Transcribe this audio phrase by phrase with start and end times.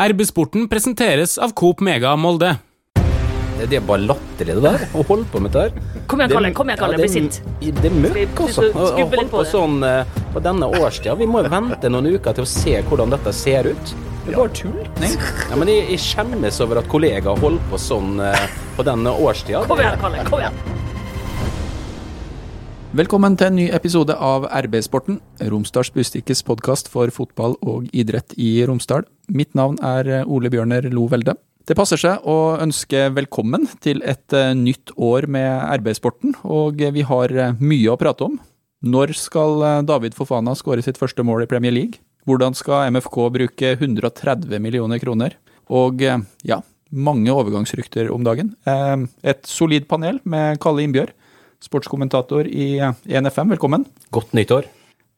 [0.00, 2.54] RB-sporten presenteres av Coop Mega Molde.
[3.60, 4.84] Det, er bare latterlig, det der.
[4.96, 5.98] Å holde på med det der.
[6.08, 6.50] Kom igjen, Kalle.
[6.56, 6.96] Kom igjen, Kalle.
[6.96, 7.40] Ja, Bli sint.
[7.60, 8.64] Det er møkk, altså.
[8.70, 11.18] Å- holde på på sånn eh, på denne årstida.
[11.20, 13.92] Vi må jo vente noen uker til å se hvordan dette ser ut.
[14.24, 14.80] Det er bare tull.
[15.50, 18.48] Ja, men jeg, jeg skjemmes over at kollegaer holder på sånn eh,
[18.78, 19.66] på denne årstida.
[19.68, 20.24] Kom igjen, Kalle.
[20.32, 20.79] Kom igjen.
[22.90, 28.64] Velkommen til en ny episode av RB-sporten, Romsdals Bustikkes podkast for fotball og idrett i
[28.66, 29.04] Romsdal.
[29.30, 31.36] Mitt navn er Ole Bjørner Lo Velde.
[31.70, 37.06] Det passer seg å ønske velkommen til et eh, nytt år med RB-sporten, og vi
[37.06, 38.34] har eh, mye å prate om.
[38.82, 42.02] Når skal eh, David Fofana skåre sitt første mål i Premier League?
[42.26, 45.38] Hvordan skal MFK bruke 130 millioner kroner?
[45.70, 46.58] Og ja,
[46.90, 48.50] mange overgangsrykter om dagen.
[48.66, 51.14] Et solid panel med Kalle Innbjørg,
[51.64, 53.86] sportskommentator i ENFM, NFM, velkommen.
[54.10, 54.68] Godt nyttår.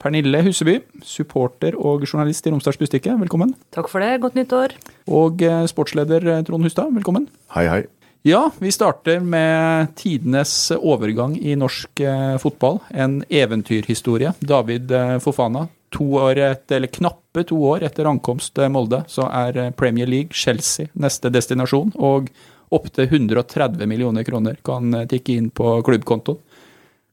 [0.03, 3.55] Pernille Huseby, supporter og journalist i Romsdals Bustikke, velkommen.
[3.75, 4.17] Takk for det.
[4.25, 4.75] Godt nyttår.
[5.07, 7.29] Og eh, sportsleder eh, Trond Hustad, velkommen.
[7.55, 7.83] Hei, hei.
[8.27, 12.81] Ja, vi starter med tidenes overgang i norsk eh, fotball.
[12.91, 14.35] En eventyrhistorie.
[14.43, 14.91] David
[15.23, 15.69] Fofana.
[15.93, 20.89] To år etter, eller knappe to år etter ankomst Molde, så er Premier League, Chelsea,
[20.97, 21.93] neste destinasjon.
[22.01, 22.31] Og
[22.73, 26.41] opptil 130 millioner kroner kan eh, tikke inn på klubbkontoen.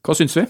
[0.06, 0.46] Hva syns vi?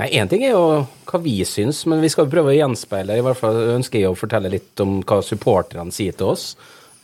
[0.00, 0.64] Nei, Én ting er jo
[1.10, 3.18] hva vi syns, men vi skal prøve å gjenspeile.
[3.18, 6.54] I hvert fall ønsker jeg å fortelle litt om hva supporterne sier til oss.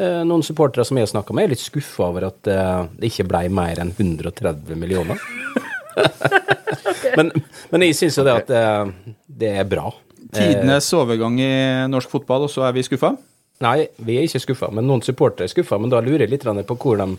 [0.01, 3.13] Eh, Noen supportere som jeg har snakka med, er litt skuffa over at eh, det
[3.13, 5.23] ikke ble mer enn 130 millioner.
[7.19, 7.31] men,
[7.71, 8.51] men jeg syns jo det at
[9.27, 9.91] det er bra.
[10.35, 11.55] Tidenes overgang i
[11.89, 13.15] norsk fotball, og så er vi skuffa?
[13.65, 15.79] Nei, vi er ikke skuffa, men noen supportere er skuffa.
[15.81, 17.15] Men da lurer jeg litt på hvor de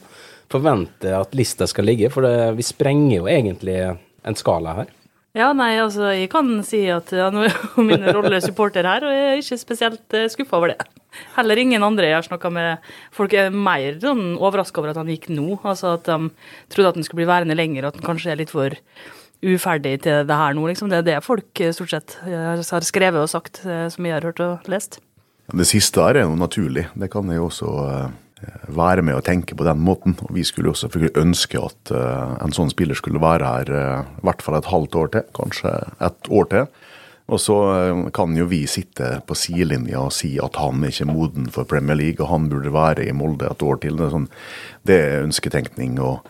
[0.52, 4.94] forventer at lista skal ligge, for det, vi sprenger jo egentlig en skala her.
[5.38, 7.28] Ja, nei, altså, jeg kan si at ja,
[7.90, 10.80] min rolle supporter her, og jeg er ikke spesielt skuffa over det.
[11.36, 12.88] Heller ingen andre jeg har snakka med.
[13.16, 15.60] Folk er mer sånn overraska over at han gikk nå.
[15.64, 16.32] Altså at de
[16.74, 18.78] trodde at han skulle bli værende lenger, og at han kanskje er litt for
[19.46, 20.90] uferdig til det her nå, liksom.
[20.92, 24.18] Det er det folk eh, stort sett eh, har skrevet og sagt, eh, som jeg
[24.18, 25.00] har hørt og lest.
[25.56, 26.90] Det siste her er jo naturlig.
[27.00, 30.18] Det kan jeg også eh, være med å tenke på den måten.
[30.28, 34.10] Og vi skulle jo selvfølgelig ønske at eh, en sånn spiller skulle være her eh,
[34.20, 36.68] i hvert fall et halvt år til, kanskje et år til.
[37.28, 37.56] Og så
[38.16, 42.00] kan jo vi sitte på sidelinja og si at han er ikke moden for Premier
[42.00, 44.00] League, og han burde være i Molde et år til.
[44.00, 44.30] Det er, sånn,
[44.88, 46.28] det er ønsketenkning og,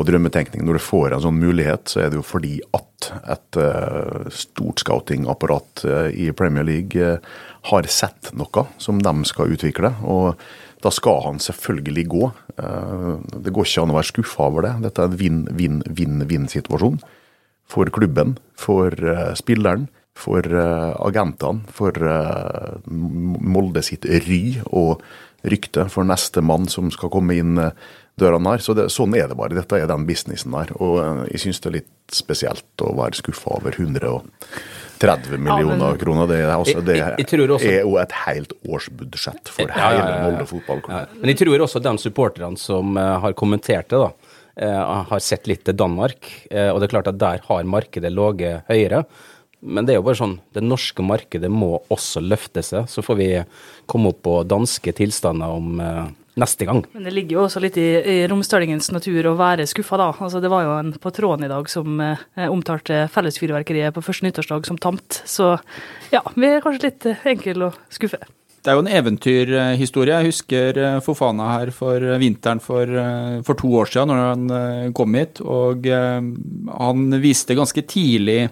[0.00, 0.64] og drømmetenkning.
[0.64, 4.80] Når du får en sånn mulighet, så er det jo fordi at et eh, stort
[4.80, 7.20] scoutingapparat eh, i Premier League eh,
[7.68, 9.94] har sett noe som de skal utvikle.
[10.02, 10.40] og
[10.80, 12.26] da skal han selvfølgelig gå.
[12.56, 14.70] Det går ikke an å være skuffa over det.
[14.86, 16.96] Dette er en vinn-vinn-vinn-vinn-situasjon.
[17.68, 18.96] For klubben, for
[19.36, 22.00] spilleren, for agentene, for
[22.88, 24.40] Molde sitt ry
[24.72, 25.04] og
[25.44, 27.60] rykte for neste mann som skal komme inn
[28.18, 28.58] dørene her.
[28.64, 29.54] Så det, sånn er det bare.
[29.54, 30.72] Dette er den businessen der.
[30.80, 36.26] Og eh, jeg syns det er litt spesielt å være skuffa over 130 millioner kroner.
[36.28, 39.88] Det, er, altså, det Jeg- jeg også- er jo et helt årsbudsjett for Ja, ja,
[39.90, 40.30] hele ja, ja.
[40.30, 40.90] Molde fotballklubb.
[40.90, 44.12] Ja, Men jeg tror også de supporterne som eh, har kommentert det, da,
[44.56, 46.18] eh, har sett litt til Danmark.
[46.50, 49.04] og det er klart at der har markedet ligget høyere.
[49.62, 52.86] Men det er jo bare sånn, det norske markedet må også løfte seg.
[52.88, 53.44] Så får vi
[53.86, 56.82] komme opp på danske tilstander om neste gang.
[56.92, 60.10] Men det ligger jo også litt i, i romsdalingens natur å være skuffa, da.
[60.14, 64.28] Altså, det var jo en på tråden i dag som eh, omtalte fellesfyrverkeriet på første
[64.28, 65.22] nyttårsdag som tamt.
[65.28, 65.54] Så
[66.14, 68.22] ja, vi er kanskje litt eh, enkle å skuffe.
[68.60, 70.18] Det er jo en eventyrhistorie.
[70.18, 72.98] Jeg husker eh, Fofana her for eh, vinteren for,
[73.46, 75.40] for to år siden, når han kom hit.
[75.42, 78.42] Og han viste ganske tidlig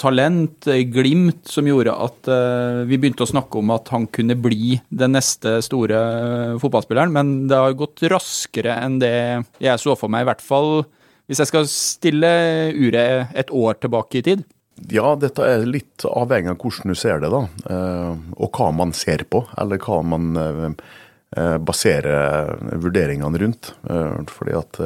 [0.00, 4.36] talent, eh, glimt, som gjorde at eh, vi begynte å snakke om at han kunne
[4.40, 7.12] bli den neste store eh, fotballspilleren.
[7.14, 9.14] Men det har gått raskere enn det
[9.60, 10.72] jeg så for meg, i hvert fall
[11.30, 12.30] hvis jeg skal stille
[12.74, 14.40] uret et år tilbake i tid.
[14.90, 17.44] Ja, dette er litt avhengig av hvordan du ser det, da.
[18.34, 20.74] Og hva man ser på, eller hva man
[21.62, 23.70] baserer vurderingene rundt.
[24.32, 24.80] Fordi at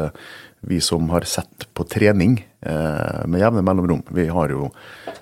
[0.68, 4.70] vi som har sett på trening med jevne mellomrom, vi har jo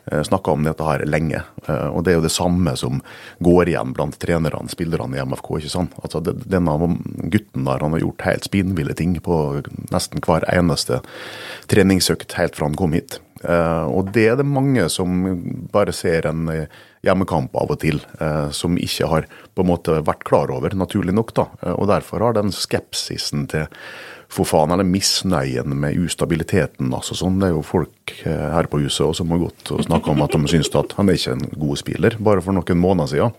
[0.06, 1.43] snakka om dette her lenge.
[1.69, 3.00] Eh, Og det er jo det samme som
[3.41, 5.59] går igjen blant trenerne, spillerne i MFK.
[5.59, 5.93] ikke sant?
[6.03, 6.75] Altså, Denne
[7.31, 9.62] gutten der han har gjort helt spinnville ting på
[9.93, 11.00] nesten hver eneste
[11.71, 13.21] treningsøkt helt fra han kom hit.
[13.43, 15.23] Eh, og det er det mange som
[15.73, 16.67] bare ser en eh,
[17.03, 21.15] hjemmekamp av og til, eh, som ikke har på en måte vært klar over, naturlig
[21.15, 21.35] nok.
[21.35, 21.47] da.
[21.62, 23.67] Eh, og derfor har den skepsisen til
[24.32, 29.05] Fofana, eller misnøyen med ustabiliteten altså sånn, Det er jo folk eh, her på huset
[29.05, 31.50] også som har gått og snakka om at de syns at han er ikke en
[31.67, 33.37] god spiller, bare for noen måneder siden.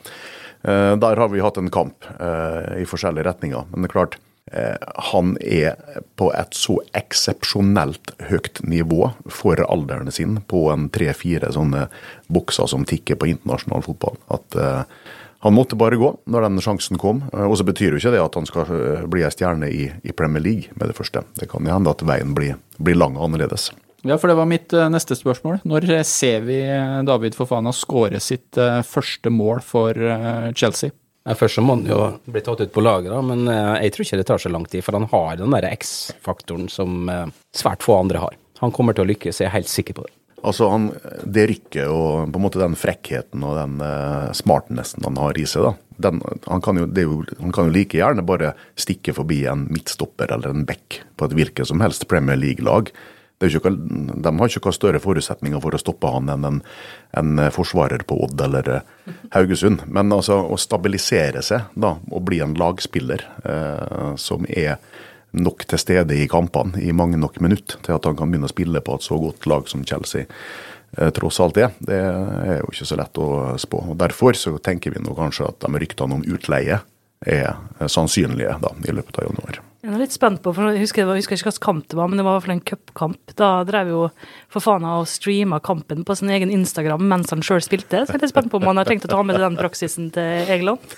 [0.62, 3.66] Eh, Der har vi hatt en kamp eh, i forskjellige retninger.
[3.72, 4.20] Men det er klart,
[5.10, 5.80] han er
[6.20, 11.88] på et så eksepsjonelt høyt nivå for alderen sin på en tre-fire sånne
[12.30, 14.20] bokser som tikker på internasjonal fotball.
[14.36, 14.60] At
[15.44, 17.24] han måtte bare gå når den sjansen kom.
[17.34, 19.90] Eh, Og så betyr jo ikke det at han skal eh, bli ei stjerne i,
[19.92, 21.26] i Premier League med det første.
[21.36, 23.72] Det kan hende at veien blir, blir lang og annerledes.
[24.04, 25.60] Ja, for det var mitt eh, neste spørsmål.
[25.68, 26.62] Når ser vi
[27.08, 28.56] David Fofana skåre sitt
[28.88, 30.00] første mål for
[30.56, 30.96] Chelsea?
[31.24, 33.46] Først så må han jo bli tatt ut på laget, da, men
[33.80, 34.84] jeg tror ikke det tar så lang tid.
[34.84, 37.08] For han har den der X-faktoren som
[37.56, 38.36] svært få andre har.
[38.60, 40.12] Han kommer til å lykkes, jeg er helt sikker på det.
[40.44, 40.90] Altså han,
[41.24, 45.48] Det rykket og på en måte den frekkheten og den uh, smartnessen han har i
[45.50, 45.74] seg, da.
[46.04, 46.20] Den,
[46.50, 50.52] han, kan jo, jo, han kan jo like gjerne bare stikke forbi en midtstopper eller
[50.52, 52.90] en back på et hvilket som helst Premier League-lag.
[53.44, 56.60] De har ikke hva større forutsetninger for å stoppe han enn en,
[57.20, 59.84] en forsvarer på Odd eller eh, Haugesund.
[59.92, 64.78] Men altså å stabilisere seg da, og bli en lagspiller eh, som er
[65.34, 68.54] nok til stede i kampene i mange nok minutter til at han kan begynne å
[68.54, 71.72] spille på et så godt lag som Chelsea eh, tross alt det.
[71.82, 73.30] Det er jo ikke så lett å
[73.62, 73.84] spå.
[73.90, 76.82] og Derfor så tenker vi nå kanskje at de ryktene om utleie
[77.26, 79.62] er eh, sannsynlige da, i løpet av januar.
[79.84, 82.08] Jeg er litt spent på, for jeg husker, jeg husker ikke hvilken kamp det var,
[82.08, 83.32] men det var i hvert fall en cupkamp.
[83.36, 84.04] Da drev jo
[84.48, 88.06] for faen av og streama kampen på sin egen Instagram mens han sjøl spilte.
[88.06, 90.06] Så jeg er litt spent på om han har tenkt å ta med den praksisen
[90.16, 90.96] til Egeland.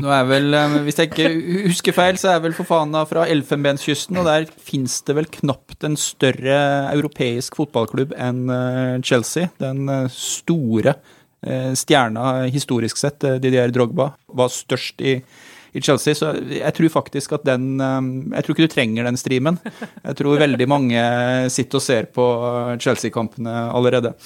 [0.00, 1.28] Nå er vel, eh, Hvis jeg ikke
[1.66, 5.28] husker feil, så er vel for faen av fra Elfenbenskysten, og der fins det vel
[5.36, 6.56] knapt en større
[6.94, 9.52] europeisk fotballklubb enn eh, Chelsea.
[9.60, 10.96] Den eh, store
[11.46, 15.20] stjerna historisk sett, Didier Drogba, var størst i,
[15.76, 19.20] i Chelsea, så jeg tror faktisk at den eh, Jeg tror ikke du trenger den
[19.20, 19.60] streamen.
[20.02, 21.06] Jeg tror veldig mange
[21.52, 22.26] sitter og ser på
[22.80, 24.16] Chelsea-kampene allerede.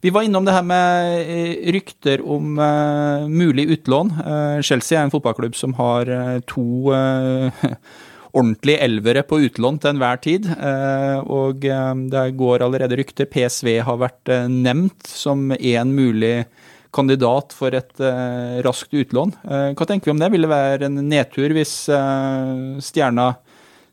[0.00, 4.12] Vi var innom det her med eh, rykter om eh, mulig utlån.
[4.24, 6.08] Eh, Chelsea er en fotballklubb som har
[6.48, 6.64] to
[8.30, 10.46] ordentlige elvere på utlån til enhver tid.
[11.26, 13.26] og det går allerede rykter.
[13.26, 16.46] PSV har vært nevnt som en mulig
[16.94, 19.36] kandidat for et eh, raskt utlån.
[19.44, 20.32] Eh, hva tenker vi om det?
[20.34, 23.32] Vil det være en nedtur hvis eh, Stjerna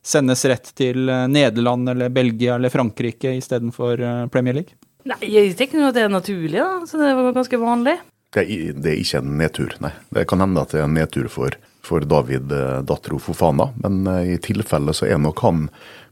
[0.08, 4.78] sendes rett til eh, Nederland eller Belgia eller Frankrike istedenfor eh, Premier League?
[5.08, 6.84] Nei, jeg tenker at det er naturlig, da.
[6.88, 7.98] Så det var ganske vanlig.
[8.36, 9.94] Det er, det er ikke en nedtur, nei.
[10.12, 11.56] Det kan hende at det er en nedtur for,
[11.86, 15.68] for David eh, Datro Fofana, men eh, i tilfelle så er nok han,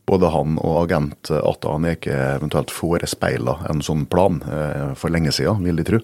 [0.08, 5.66] både han og agent Atta ikke eventuelt forespeila en sånn plan eh, for lenge siden,
[5.66, 6.02] vil de tro.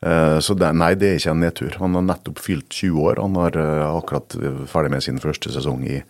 [0.00, 1.74] Eh, Så det, nei, det er ikke en nedtur.
[1.82, 3.22] Han har nettopp fylt 20 år.
[3.22, 4.36] Han har eh, akkurat
[4.70, 6.02] ferdig med sin første sesong i,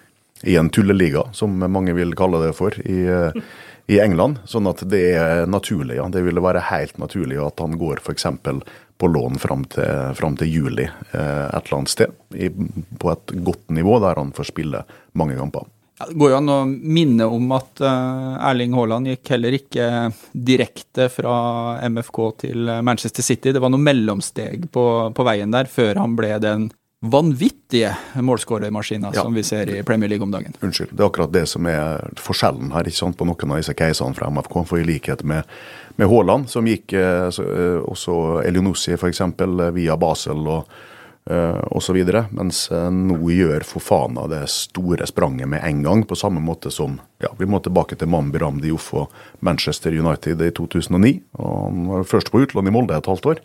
[0.44, 3.38] i en tulleliga, som mange vil kalle det for, i, eh,
[3.88, 4.43] i England.
[4.49, 5.96] Sånn at det er naturlig.
[5.96, 6.08] ja.
[6.12, 8.26] Det ville være helt naturlig at han går f.eks.
[8.99, 13.70] på lån fram til, fram til juli et eller annet sted, i, på et godt
[13.70, 14.82] nivå, der han får spille
[15.14, 15.64] mange kamper.
[15.99, 19.87] Ja, det går jo an å minne om at eh, Erling Haaland gikk heller ikke
[20.33, 21.37] direkte fra
[21.91, 23.50] MFK til eh, Manchester City.
[23.56, 24.85] Det var noen mellomsteg på,
[25.15, 26.69] på veien der før han ble den
[26.99, 27.93] vanvittige
[28.27, 29.23] målskårermaskina Ja.
[29.23, 30.55] som vi ser i Premier League om dagen.
[30.61, 30.91] Unnskyld.
[30.95, 34.15] Det er akkurat det som er forskjellen her ikke sant, på noen av disse casene
[34.19, 34.56] fra MFK.
[34.67, 35.47] For i likhet med,
[35.97, 37.47] med Haaland, som gikk eh, så,
[37.87, 38.17] også
[38.47, 39.23] Elionussi f.eks.
[39.79, 40.79] via Basel og
[41.29, 41.99] osv.
[42.31, 46.99] Mens eh, nå gjør Fofana det store spranget med en gang, på samme måte som
[47.23, 51.14] ja, Vi må tilbake til Mambi Ram Diouf og Manchester United i 2009.
[51.38, 53.43] og Han var først på utlån i Molde et halvt år.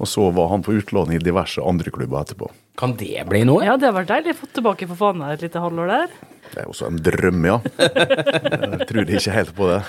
[0.00, 2.48] Og så var han på utlån i diverse andre klubber etterpå.
[2.80, 3.60] Kan det bli noe?
[3.66, 6.12] Ja, det har vært deilig å få tilbake for faen et lite halvår der.
[6.50, 7.58] Det er også en drøm, ja.
[7.76, 9.80] Jeg tror ikke helt på det.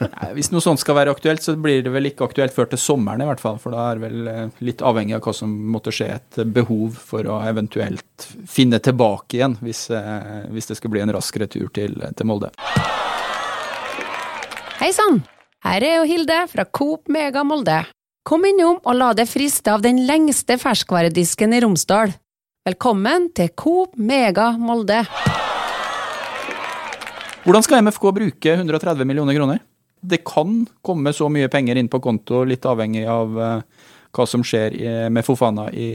[0.00, 2.80] Nei, Hvis noe sånt skal være aktuelt, så blir det vel ikke aktuelt før til
[2.80, 3.60] sommeren i hvert fall.
[3.62, 6.96] For da er det vel eh, litt avhengig av hva som måtte skje, et behov
[7.12, 11.68] for å eventuelt finne tilbake igjen, hvis, eh, hvis det skal bli en rask retur
[11.76, 12.50] til, til Molde.
[14.80, 15.20] Hei sann!
[15.60, 17.82] Her er jo Hilde fra Coop Mega Molde.
[18.24, 22.16] Kom innom og la deg friste av den lengste ferskvaredisken i Romsdal.
[22.60, 24.98] Velkommen til Coop Mega Molde.
[27.46, 29.62] Hvordan skal MFK bruke 130 millioner kroner?
[30.04, 34.44] Det kan komme så mye penger inn på konto, litt avhengig av eh, hva som
[34.44, 34.76] skjer
[35.08, 35.88] med Fofana i,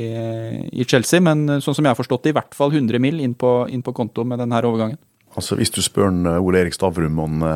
[0.74, 3.22] i Chelsea, men eh, sånn som jeg har forstått det, i hvert fall 100 mill.
[3.22, 4.98] inn på, inn på konto med denne overgangen.
[5.38, 7.50] Altså, Hvis du spør eh, Ole Erik Stavrum og,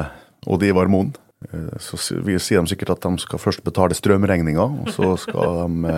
[0.45, 1.15] Odd Ivar Moen,
[1.81, 2.21] så sier
[2.61, 5.93] de sikkert at de skal først betale strømregninga, og så skal de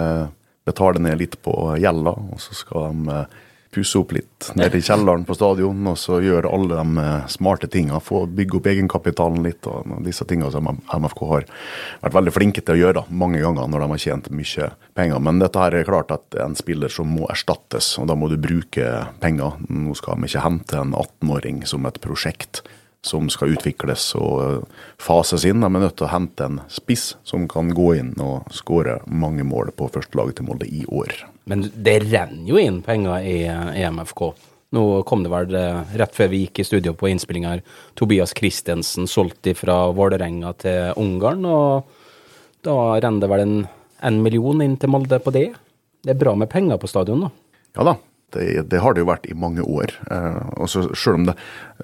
[0.67, 3.39] betale ned litt på gjelda, og så skal de eh,
[3.71, 7.69] pusse opp litt nede i kjelleren på stadion, og så gjøre alle de eh, smarte
[7.71, 8.01] tinga.
[8.03, 11.47] Få bygge opp egenkapitalen litt, og disse tinga som MFK har
[12.01, 15.23] vært veldig flinke til å gjøre mange ganger når de har tjent mye penger.
[15.23, 18.17] Men dette her er klart at det er en spiller som må erstattes, og da
[18.19, 18.91] må du bruke
[19.23, 19.57] penger.
[19.71, 22.65] Nå skal de ikke hente en 18-åring som et prosjekt
[23.05, 25.63] som skal utvikles og eh, fases inn.
[25.63, 29.45] De er nødt til å hente en spiss som kan gå inn og skåre mange
[29.47, 31.15] mål på førstelaget til Molde i år.
[31.49, 33.37] Men det renner jo inn penger i,
[33.81, 34.23] EMFK.
[34.77, 37.65] Nå kom det vel eh, rett før vi gikk i studio på innspilling her,
[37.97, 41.97] Tobias Christensen solgt fra Vålerenga til Ungarn, og
[42.63, 43.57] da renner det vel en,
[44.05, 45.49] en million inn til Molde på det.
[46.01, 47.33] Det er bra med penger på stadion, da.
[47.75, 47.97] Ja da,
[48.33, 49.93] det, det, har det jo vært i mange år.
[50.11, 51.37] Eh, og så selv om det,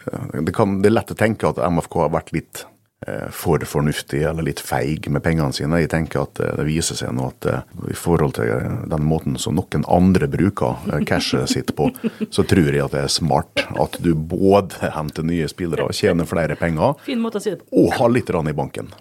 [0.05, 2.63] eh, det, kan, det, er lett å tenke at MFK har vært litt
[3.07, 5.81] eh, for fornuftig eller litt feig med pengene sine.
[5.83, 7.49] Jeg tenker at det viser seg nå at
[7.91, 8.53] i forhold til
[8.91, 11.89] den måten som noen andre bruker cashet sitt på,
[12.35, 16.59] så tror jeg at det er smart at du både henter nye spillere, tjener flere
[16.59, 17.69] penger, fin måte å si det på.
[17.83, 18.93] og har litt rann i banken.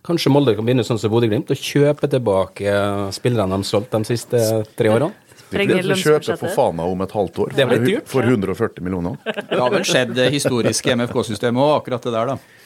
[0.00, 2.72] Kanskje Molde kan begynne sånn som Bodø-Glimt og kjøpe tilbake
[3.12, 4.40] spillerne de har solgt de siste
[4.78, 5.12] tre årene?
[5.50, 7.52] Sprenger Vi kjøper for faen meg om et halvt år.
[7.58, 8.08] Det blir dyrt.
[8.10, 9.18] For 140 millioner.
[9.50, 12.60] Det har vel skjedd historisk i MFK-systemet òg, akkurat det der, da.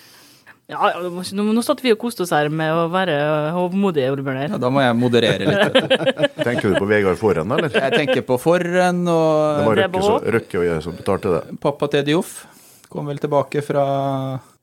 [0.64, 3.16] Ja, nå, nå satt vi og koste oss her med å være
[3.52, 5.76] hovmodige, Ole da må jeg moderere litt.
[6.46, 7.68] tenker du på Vegard Forhen, eller?
[7.68, 11.58] Jeg tenker på Forhen og Det var Røkke, Røkke og jeg som betalte det.
[11.60, 12.32] Pappa til Dioff
[12.88, 13.84] kom vel tilbake fra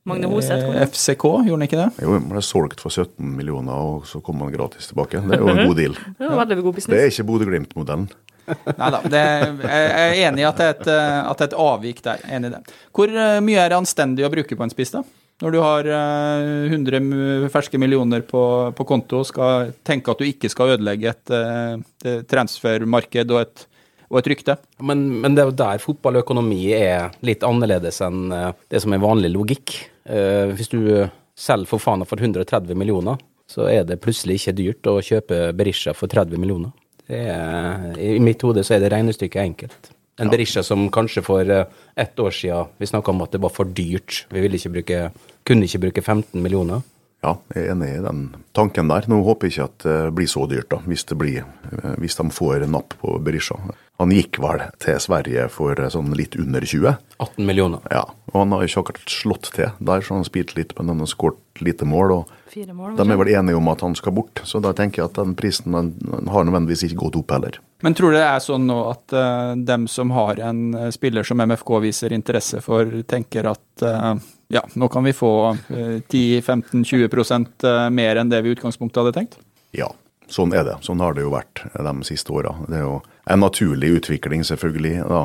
[0.08, 0.74] Magne Hoseth kom.
[0.74, 1.88] Eh, FCK, gjorde han ikke det?
[2.02, 5.22] Jo, han ble solgt for 17 millioner, og så kom han gratis tilbake.
[5.22, 5.96] Det er jo en god deal.
[6.18, 6.92] Det var veldig god business.
[6.92, 8.08] Det er ikke Bodø-Glimt-modellen.
[8.80, 9.00] Nei da.
[9.14, 12.24] Jeg er enig i at det er et, eh, at det er et avvik der.
[12.34, 12.62] Enig i det.
[12.98, 15.04] Hvor eh, mye er det anstendig å bruke på en spiss, da?
[15.42, 15.86] Når du har
[16.70, 18.42] 100 ferske millioner på,
[18.78, 21.32] på konto, skal tenke at du ikke skal ødelegge et,
[22.06, 23.64] et transfermarked og et
[24.12, 24.58] og et rykte.
[24.84, 29.32] Men, men, det er jo der fotballøkonomi er litt annerledes enn det som er vanlig
[29.32, 29.74] logikk.
[30.04, 30.82] Uh, hvis du
[31.38, 35.94] selger for Fana for 130 millioner, så er det plutselig ikke dyrt å kjøpe Berisha
[35.96, 36.72] for 30 millioner.
[37.12, 39.90] Er, I mitt hode så er det regnestykket enkelt.
[40.20, 40.32] En ja.
[40.34, 41.64] Berisha som kanskje for uh,
[41.96, 44.26] ett år siden vi snakka om at det var for dyrt.
[44.32, 45.02] Vi ikke bruke,
[45.48, 46.84] kunne ikke bruke 15 millioner.
[47.22, 48.22] Ja, jeg er enig i den
[48.56, 49.06] tanken der.
[49.06, 52.26] Nå håper jeg ikke at det blir så dyrt, da, hvis, blir, eh, hvis de
[52.34, 53.60] får napp på Berisha.
[54.02, 56.96] Han gikk vel til Sverige for sånn litt under 20.
[57.22, 57.84] 18 millioner.
[57.94, 58.02] Ja,
[58.32, 61.04] og han har ikke akkurat slått til der, så han har spilt litt, men han
[61.04, 62.16] har skåret lite mål.
[62.16, 62.34] og
[62.74, 65.22] mål, De er vel enige om at han skal bort, så da tenker jeg at
[65.22, 67.62] den prisen den har nødvendigvis ikke gått opp heller.
[67.86, 71.38] Men tror du det er sånn nå at uh, dem som har en spiller som
[71.38, 74.16] MFK viser interesse for, tenker at uh,
[74.52, 79.38] ja, nå kan vi få uh, 10-15-20 mer enn det vi i utgangspunktet hadde tenkt?
[79.76, 79.88] Ja,
[80.32, 80.76] sånn er det.
[80.84, 82.54] Sånn har det jo vært de siste åra.
[82.68, 82.98] Det er jo
[83.32, 85.06] en naturlig utvikling, selvfølgelig.
[85.08, 85.22] Da.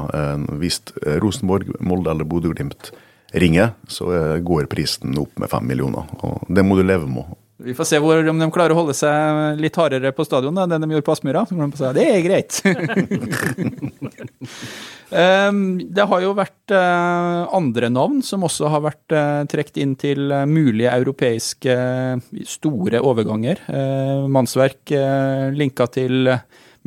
[0.62, 0.79] Hvis
[1.24, 2.91] Rosenborg, Molde eller Bodø-Glimt
[3.31, 6.03] ringer, så eh, går prisen opp med fem millioner.
[6.22, 7.25] og Det må du leve med.
[7.57, 10.75] Vi får se hvor, om de klarer å holde seg litt hardere på stadion enn
[10.77, 11.41] de gjorde på Aspmyra.
[11.98, 12.60] Det er greit.
[15.16, 19.96] Ehm, det har jo vært eh, andre navn som også har vært uh, trukket inn
[20.00, 21.76] til mulige europeiske
[22.48, 23.62] store overganger.
[24.28, 24.92] Mannsverk
[25.56, 26.34] linka til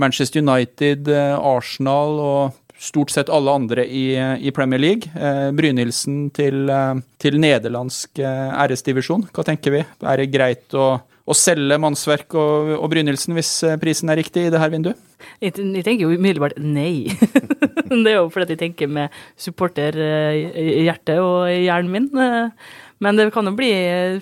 [0.01, 5.11] Manchester United, eh, Arsenal og stort sett alle andre i, Premier League.
[5.15, 9.29] Eh, Brynildsen til, eh, til nederlandsk eh, æresdivisjon.
[9.35, 9.85] Hva tenker vi?
[10.01, 14.49] Er det greit å, å selge mannsverk og, og Brynildsen hvis eh, prisen er riktig
[14.49, 15.10] i det her vinduet?
[15.41, 17.09] Jeg, jeg tenker jo umiddelbart nei.
[18.05, 22.09] det er jo fordi jeg tenker med supporterhjertet og hjernen min.
[23.01, 23.71] Men det kan jo bli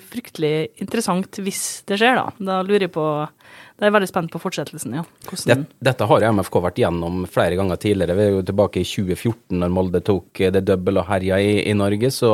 [0.07, 2.31] fryktelig interessant hvis det skjer, da.
[2.39, 5.03] Da lurer jeg på Da er jeg veldig spent på fortsettelsen, ja.
[5.27, 5.65] Hvordan...
[5.83, 8.15] Dette har MFK vært gjennom flere ganger tidligere.
[8.15, 11.75] Vi er jo tilbake i 2014, når Molde tok det double og herja i, i,
[11.75, 12.11] Norge.
[12.15, 12.31] Så,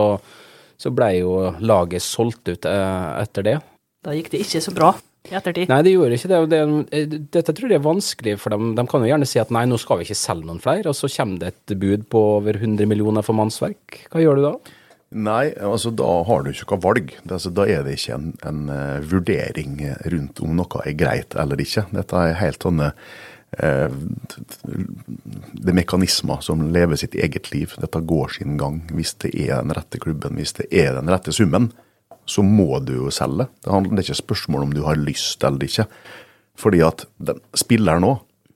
[0.78, 3.60] så ble jo laget solgt ut eh, etter det.
[4.06, 4.94] Da gikk det ikke så bra
[5.32, 5.70] i ettertid.
[5.72, 6.40] Nei, det gjorde ikke det.
[6.54, 6.62] det.
[6.96, 8.74] Eh, dette tror jeg er vanskelig for dem.
[8.78, 10.98] De kan jo gjerne si at nei, nå skal vi ikke selge noen flere, og
[10.98, 14.06] så kommer det et bud på over 100 millioner for mannsverk.
[14.12, 14.56] Hva gjør du da?
[15.16, 17.14] Nei, altså da har du ikke noe valg.
[17.30, 19.78] Altså, da er det ikke en, en uh, vurdering
[20.12, 21.86] rundt om noe er greit eller ikke.
[21.96, 22.90] Dette er helt sånne
[23.62, 23.96] uh,
[24.66, 27.78] Det er mekanismer som lever sitt eget liv.
[27.80, 28.82] Dette går sin gang.
[28.92, 31.70] Hvis det er den rette klubben, hvis det er den rette summen,
[32.26, 33.48] så må du jo selge.
[33.62, 35.88] Det, er ikke spørsmål om du har lyst eller ikke.
[36.60, 38.16] Fordi at den, spilleren nå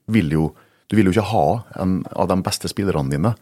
[0.10, 0.50] vil jo
[0.90, 1.48] Du vil jo ikke ha
[1.84, 3.36] en av de beste spillerne dine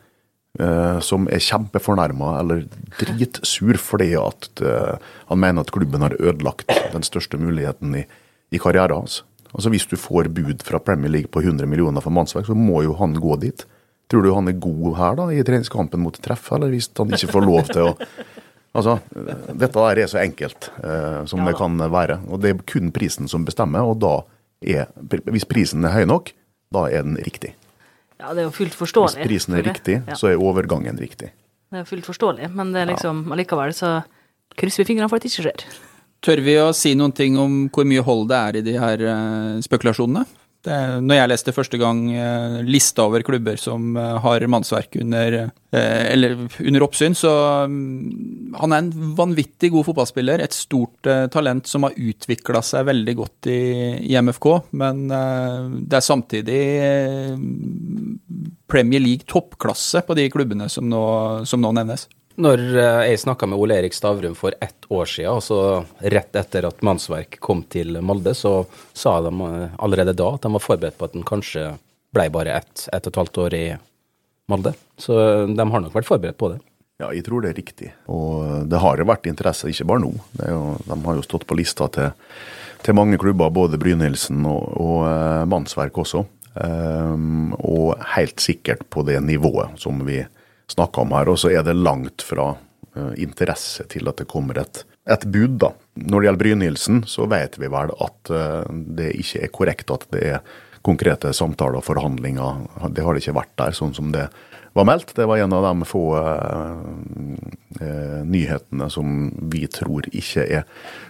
[0.57, 2.63] Uh, som er kjempefornærma eller
[2.97, 4.95] dritsur fordi at uh,
[5.29, 8.01] han mener at klubben har ødelagt den største muligheten i,
[8.49, 9.19] i karrieren hans.
[9.53, 12.81] Altså Hvis du får bud fra Premier League på 100 millioner for mannsverk, så må
[12.87, 13.67] jo han gå dit.
[14.09, 17.31] Tror du han er god her da, i treningskampen mot treff, eller hvis han ikke
[17.35, 17.93] får lov til å
[18.77, 18.99] Altså,
[19.57, 22.19] Dette der er så enkelt eh, som det kan være.
[22.29, 23.81] og Det er kun prisen som bestemmer.
[23.81, 24.19] og da
[24.61, 24.85] er,
[25.25, 26.31] Hvis prisen er høy nok,
[26.73, 27.53] da er den riktig.
[28.19, 29.17] Ja, det er jo fullt forståelig.
[29.17, 31.31] Hvis prisen er riktig, Ja, så er overgangen riktig.
[31.71, 34.03] det er fullt forståelig, men det er liksom, allikevel så
[34.57, 35.65] krysser vi fingrene for at det ikke skjer.
[36.21, 39.03] Tør vi å si noen ting om hvor mye hold det er i de her
[39.05, 40.25] eh, spekulasjonene?
[40.67, 45.37] Det, når jeg leste første gang eh, lista over klubber som eh, har mannsverk under,
[45.71, 46.25] eh,
[46.65, 47.31] under oppsyn, så
[47.71, 50.43] mm, han er en vanvittig god fotballspiller.
[50.43, 53.61] Et stort talent som har utvikla seg veldig godt i,
[54.11, 54.49] i MFK.
[54.81, 56.61] Men det er samtidig
[58.67, 61.03] Premier League toppklasse på de klubbene som nå,
[61.47, 62.07] som nå nevnes.
[62.37, 66.67] Når eh, jeg snakka med Ole Erik Stavrum for ett år siden, altså rett etter
[66.69, 68.59] at Mannsverk kom til Molde, så
[68.93, 71.71] sa de eh, allerede da at de var forberedt på at den kanskje
[72.13, 73.63] ble bare ett, ett og et halvt år i
[74.53, 74.75] Molde.
[75.01, 76.61] Så eh, de har nok vært forberedt på det.
[77.01, 77.91] Ja, jeg tror det er riktig.
[78.09, 80.13] Og det har jo vært interesse, ikke bare nå.
[80.37, 82.13] Jo, de har jo stått på lista til,
[82.85, 86.25] til mange klubber, både Brynildsen og, og Mannsverk også.
[86.57, 90.23] Um, og helt sikkert på det nivået som vi
[90.71, 91.31] snakka om her.
[91.31, 95.59] Og så er det langt fra eh, interesse til at det kommer et, et bud,
[95.63, 95.73] da.
[95.97, 98.63] Når det gjelder Brynildsen, så vet vi vel at eh,
[98.99, 100.55] det ikke er korrekt at det er
[100.87, 102.63] konkrete samtaler og forhandlinger.
[102.95, 104.29] Det har det ikke vært der, sånn som det
[104.77, 105.13] var meldt.
[105.17, 106.77] Det var en av de få eh,
[107.81, 110.65] eh, nyhetene som vi tror ikke er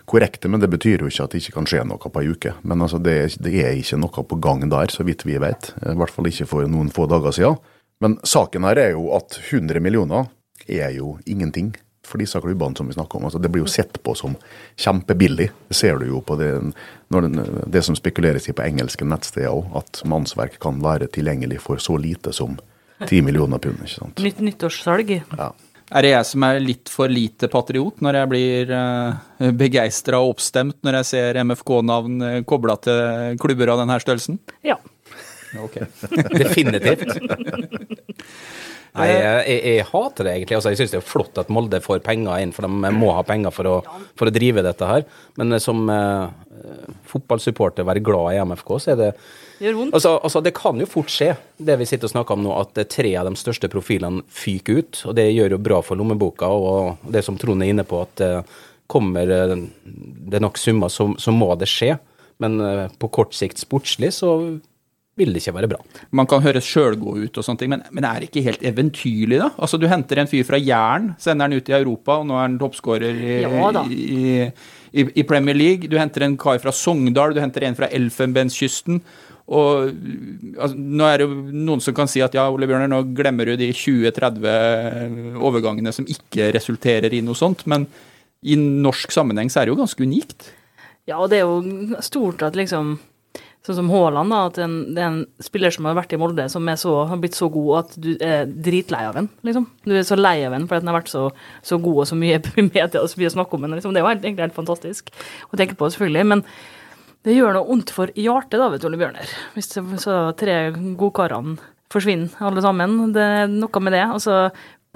[0.09, 0.49] korrekte.
[0.51, 2.55] Men det betyr jo ikke at det ikke kan skje noe på ei uke.
[2.63, 5.73] Men altså, det, det er ikke noe på gang der, så vidt vi vet.
[5.83, 7.59] I hvert fall ikke for noen få dager siden.
[8.03, 10.29] Men saken her er jo at 100 millioner
[10.67, 11.73] er jo ingenting
[12.07, 13.27] for disse klubbene som vi snakker om.
[13.27, 14.37] Altså, det blir jo sett på som
[14.79, 15.49] kjempebillig.
[15.67, 16.51] Det ser du jo på det,
[17.11, 21.59] når den, det som spekuleres i på engelske nettsteder òg, at mannsverk kan være tilgjengelig
[21.65, 22.55] for så lite som
[23.05, 23.81] 10 millioner pund.
[23.83, 24.21] ikke sant?
[24.23, 25.17] Nytt nyttårssalg.
[25.19, 25.51] Ja.
[25.87, 30.33] Er det jeg som er litt for lite patriot når jeg blir uh, begeistra og
[30.33, 34.41] oppstemt når jeg ser MFK-navn uh, kobla til klubber av denne størrelsen?
[34.67, 34.75] Ja.
[35.63, 35.77] Ok.
[36.41, 37.07] Definitivt.
[38.97, 40.57] Nei, jeg, jeg, jeg hater det egentlig.
[40.57, 43.23] Altså, jeg syns det er flott at Molde får penger inn, for de må ha
[43.27, 43.75] penger for å,
[44.17, 45.05] for å drive dette her.
[45.37, 46.23] Men eh, som eh,
[47.11, 49.11] fotballsupporter, være glad i MFK, så er det
[49.57, 49.95] Gjør vondt.
[49.97, 52.77] Altså, altså, Det kan jo fort skje, det vi sitter og snakker om nå, at
[52.77, 55.03] eh, tre av de største profilene fyker ut.
[55.09, 56.49] og Det gjør jo bra for lommeboka.
[56.49, 58.57] Og det som Trond er inne på, at eh,
[58.89, 59.55] kommer eh,
[60.33, 61.95] det nok summer, så, så må det skje.
[62.43, 64.35] Men eh, på kort sikt sportslig så
[65.17, 65.79] vil det ikke være bra.
[66.15, 69.39] Man kan høres sjølgod ut og sånne ting, men, men er det ikke helt eventyrlig,
[69.41, 69.51] da?
[69.57, 72.45] Altså, Du henter en fyr fra Jæren, sender han ut i Europa, og nå er
[72.45, 74.27] han toppskårer i, Ja i,
[74.93, 75.89] i, i Premier League.
[75.89, 79.01] Du henter en kar fra Sogndal, du henter en fra Elfenbenskysten.
[79.47, 79.89] Og
[80.59, 83.47] altså, nå er det jo noen som kan si at ja, Ole Bjørner, nå glemmer
[83.47, 87.87] du de 20-30 overgangene som ikke resulterer i noe sånt, men
[88.47, 90.51] i norsk sammenheng så er det jo ganske unikt.
[91.07, 92.97] Ja, og det er jo stort at liksom
[93.67, 96.45] Sånn som Haaland, da, at en, det er en spiller som har vært i Molde,
[96.47, 99.65] som så, har blitt så god at du er dritlei av ham, liksom.
[99.83, 101.25] Du er så lei av ham fordi den har vært så,
[101.67, 103.75] så god og så mye i media og så mye å snakke om ham.
[103.75, 103.91] Liksom.
[103.91, 105.11] Det er jo egentlig helt fantastisk
[105.51, 106.23] å tenke på, selvfølgelig.
[106.31, 106.45] Men
[107.27, 109.35] det gjør noe vondt for hjertet, da, vet du, Ole Bjørner.
[109.57, 111.57] Hvis det, så tre godkarene
[111.91, 112.97] forsvinner, alle sammen.
[113.15, 114.05] Det er noe med det.
[114.07, 114.45] Altså,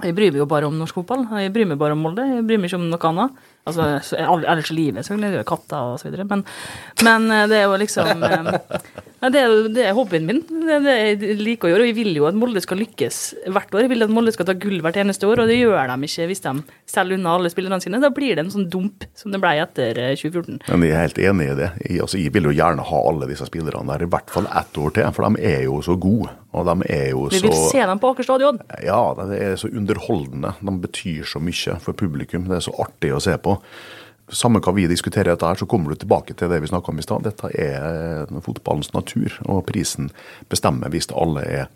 [0.00, 1.28] jeg bryr meg jo bare om norsk fotball.
[1.44, 2.24] Jeg bryr meg bare om Molde.
[2.24, 3.42] Jeg bryr meg ikke om noe annet.
[3.62, 3.84] Altså,
[4.18, 6.26] ellers i livet, så Det er jo katter og så videre.
[6.26, 6.42] Men,
[7.06, 8.48] men eh, det er jo liksom eh,
[9.30, 10.40] Det er det er hobbyen min.
[10.50, 11.84] Det er det jeg liker å gjøre.
[11.84, 13.20] Og jeg vil jo at Molde skal lykkes
[13.54, 13.84] hvert år.
[13.84, 16.26] Jeg vil at Molde skal ta gull hvert eneste år, og det gjør de ikke
[16.32, 16.56] hvis de
[16.90, 18.02] selger unna alle spillerne sine.
[18.02, 20.58] Da blir det en sånn dump som det ble etter eh, 2014.
[20.66, 21.72] Men jeg er helt enig i det.
[21.86, 24.82] Jeg, altså, jeg vil jo gjerne ha alle disse spillerne der i hvert fall ett
[24.82, 26.34] år til, for de er jo så gode.
[26.52, 28.60] Og de er jo så, Vi vil se dem på Aker stadion.
[28.84, 30.52] Ja, det er så underholdende.
[30.60, 32.44] De betyr så mye for publikum.
[32.50, 33.56] Det er så artig å se på.
[34.32, 37.00] Samme hva vi diskuterer dette her, så kommer du tilbake til det vi snakka om
[37.00, 37.24] i stad.
[37.26, 40.12] Dette er fotballens natur, og prisen
[40.52, 41.66] bestemmer hvis alle er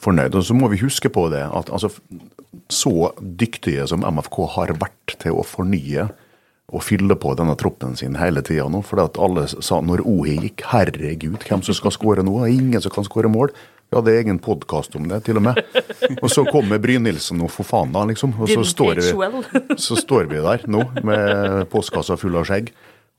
[0.00, 0.36] fornøyd.
[0.38, 1.90] Og så må vi huske på det at altså,
[2.72, 6.08] så dyktige som MFK har vært til å fornye
[6.68, 8.82] og fylle på denne troppen sin hele tida nå.
[8.84, 12.36] For at alle sa når Ohi gikk, herregud, hvem som skal skåre nå?
[12.44, 13.52] Ingen som kan skåre mål.
[13.88, 15.58] Vi hadde egen podkast om det, til og med.
[16.20, 18.34] Og så kommer Brynildsen og for faen da, liksom.
[18.36, 19.42] Og så står, vi,
[19.86, 22.68] så står vi der nå med postkassa full av skjegg.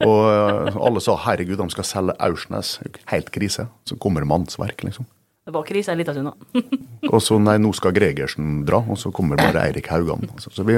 [0.06, 2.76] Og eh, alle sa herregud, de skal selge Aursnes.
[3.10, 3.66] Helt krise.
[3.90, 5.10] Så kommer mannsverk, liksom.
[5.46, 6.62] Det var en liten stund, da.
[7.16, 10.28] Og så nei, nå skal Gregersen dra, og så kommer bare Eirik Haugan.
[10.38, 10.76] Så vi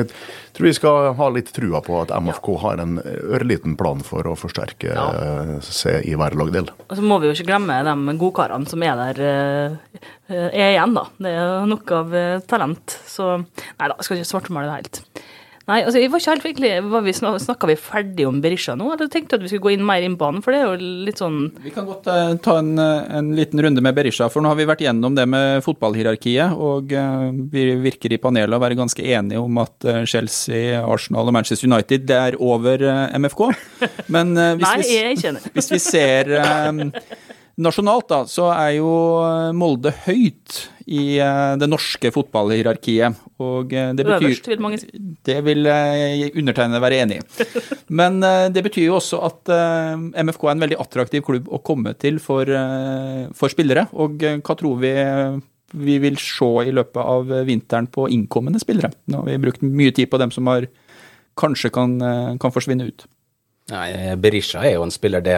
[0.54, 4.36] tror vi skal ha litt trua på at MFK har en ørliten plan for å
[4.40, 5.08] forsterke Ja.
[5.12, 6.70] eh, seg i hver lagdel.
[6.88, 9.20] Og så må vi jo ikke glemme de godkarene som er der,
[10.30, 11.08] eh, er igjen, da.
[11.20, 13.00] Det er jo nok av eh, talent.
[13.10, 15.02] Så nei da, skal ikke svartmale det helt.
[15.70, 18.74] Nei, altså, jeg var ikke helt virkelig var vi snak, Snakka vi ferdig om Berisha
[18.78, 20.42] nå, eller tenkte du at vi skulle gå inn mer inn banen?
[20.42, 23.62] For det er jo litt sånn Vi kan godt uh, ta en, eh, en liten
[23.62, 27.68] runde med Berisha, for nå har vi vært gjennom det med fotballhierarkiet, og uh, vi
[27.84, 32.10] virker i panelet å være ganske enige om at uh, Chelsea, Arsenal og Manchester United
[32.10, 32.82] det er over
[33.22, 33.46] MFK.
[34.14, 36.34] Men hvis, Nei, vi, hvis vi ser
[37.64, 38.92] nasjonalt, da, så er jo
[39.24, 40.58] eh, Molde høyt
[40.92, 43.22] i eh, det norske fotballhierarkiet.
[43.42, 44.90] Og eh, det betyr Øverst, vil mange si.
[45.28, 47.48] det vil undertegnede være enig i.
[48.02, 48.20] Men
[48.54, 49.54] det betyr jo også at
[50.16, 52.50] MFK er en veldig attraktiv klubb å komme til for,
[53.38, 53.88] for spillere.
[53.94, 54.94] Og hva tror vi
[55.72, 58.90] vi vil se i løpet av vinteren på innkommende spillere?
[59.08, 60.66] Nå har vi brukt mye tid på dem som har,
[61.40, 61.94] kanskje kan,
[62.44, 63.06] kan forsvinne ut.
[63.72, 63.88] Nei,
[64.20, 65.38] Berisha er jo en spiller, det,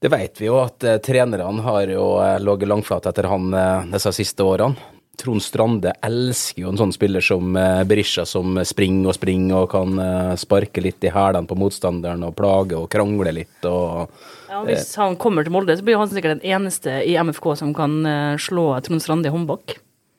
[0.00, 3.88] det vet vi jo, at eh, trenerne har jo eh, ligget langflate etter han eh,
[3.94, 4.76] disse siste årene.
[5.16, 9.70] Trond Strande elsker jo en sånn spiller som eh, Berisha, som springer og springer og
[9.72, 13.56] kan eh, sparke litt i hælene på motstanderen og plage og krangle litt.
[13.64, 14.12] og
[14.50, 17.72] Ja, hvis han kommer til Molde, så blir han sikkert den eneste i MFK som
[17.76, 19.78] kan eh, slå Trond Strande i håndbak.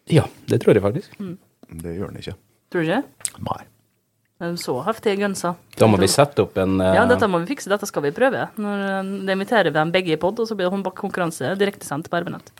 [0.09, 1.13] Ja, det tror jeg faktisk.
[1.67, 2.37] Det gjør han ikke.
[2.73, 3.33] Tror du ikke?
[3.45, 3.61] Nei.
[4.37, 5.55] De Så heftige gunser.
[5.77, 6.93] Da må vi sette opp en uh...
[6.93, 8.45] Ja, dette må vi fikse, dette skal vi prøve.
[8.61, 12.09] Når eh, Det inviterer vi dem begge i pod, og så blir det håndbakkonkurranse direktesendt
[12.11, 12.51] på RB-nett.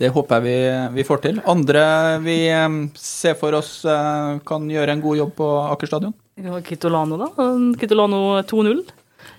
[0.00, 0.56] Det håper jeg vi,
[0.98, 1.38] vi får til.
[1.48, 1.84] Andre
[2.24, 2.66] vi eh,
[3.00, 6.18] ser for oss eh, kan gjøre en god jobb på Aker stadion?
[6.66, 7.30] Kitolano, da.
[7.80, 8.84] Kitolano 2-0.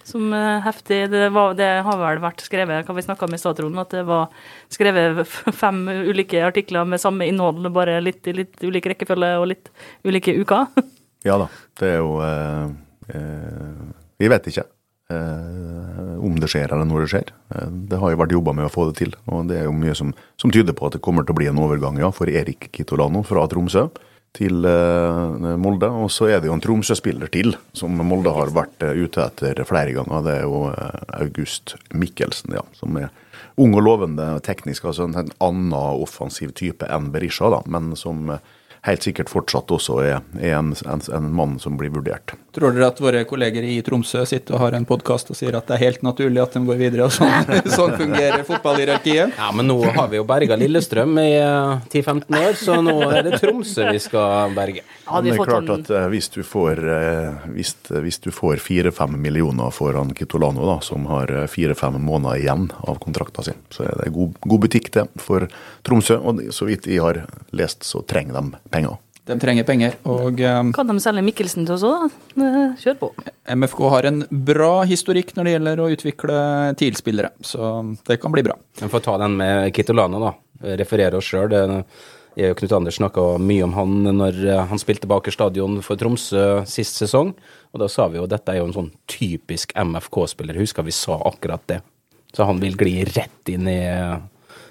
[0.07, 0.97] Som er heftig.
[1.13, 4.03] Det, var, det har vel vært skrevet, kan vi snakke om i statsråden, at det
[4.07, 4.33] var
[4.73, 5.21] skrevet
[5.61, 9.71] fem ulike artikler med samme innhold, bare litt i litt ulik rekkefølge og litt
[10.07, 10.73] ulike uker.
[11.23, 11.49] Ja da.
[11.79, 12.71] Det er jo eh,
[13.15, 13.83] eh,
[14.19, 14.65] Vi vet ikke
[15.13, 17.33] eh, om det skjer eller når det skjer.
[17.89, 19.95] Det har jo vært jobba med å få det til, og det er jo mye
[19.97, 22.69] som, som tyder på at det kommer til å bli en overgang ja, for Erik
[22.75, 23.89] Kitolano fra Tromsø
[24.33, 24.65] til
[25.61, 25.89] Molde.
[25.91, 29.93] Og så er det jo en Tromsø-spiller til som Molde har vært ute etter flere
[29.93, 30.23] ganger.
[30.25, 30.63] Det er jo
[31.19, 33.11] August Mikkelsen, ja, som er
[33.61, 38.31] ung og lovende teknisk, altså en, en annen offensiv type enn Berisha, da, men som
[38.83, 42.35] helt sikkert fortsatt også er, er en, en, en mann som blir vurdert.
[42.53, 45.69] Tror dere at våre kolleger i Tromsø sitter og har en podkast og sier at
[45.69, 49.37] det er helt naturlig at de går videre, og sånn, sånn fungerer fotballhierarkiet?
[49.39, 53.23] Ja, men nå har vi jo berga Lillestrøm i eh, 10-15 år, så nå er
[53.29, 54.83] det Tromsø vi skal berge.
[55.07, 59.15] Men det er klart at eh, hvis du får eh, hvis, hvis du får fire-fem
[59.21, 63.87] millioner for han Kitolano, da, som har eh, fire-fem måneder igjen av kontrakta si, så
[63.87, 65.47] er det god, god butikk det for
[65.87, 66.19] Tromsø.
[66.21, 67.23] Og så vidt jeg har
[67.55, 68.97] lest, så trenger de penger.
[69.23, 72.47] De trenger penger, og eh, Kan de selge Mikkelsen til oss òg, da?
[72.47, 73.11] Eh, Kjør på.
[73.55, 76.39] MFK har en bra historikk når det gjelder å utvikle
[76.81, 77.69] TIL-spillere, så
[78.03, 78.57] det kan bli bra.
[78.81, 80.33] Vi får ta den med Kitolano, da.
[80.79, 81.55] Referere oss sjøl.
[82.33, 85.77] Jeg og Knut Anders snakka mye om han når eh, han spilte bak i stadion
[85.85, 87.33] for Tromsø sist sesong.
[87.73, 90.57] Og da sa vi jo at dette er jo en sånn typisk MFK-spiller.
[90.61, 91.79] Husker vi sa akkurat det.
[92.33, 93.79] Så han vil gli rett inn i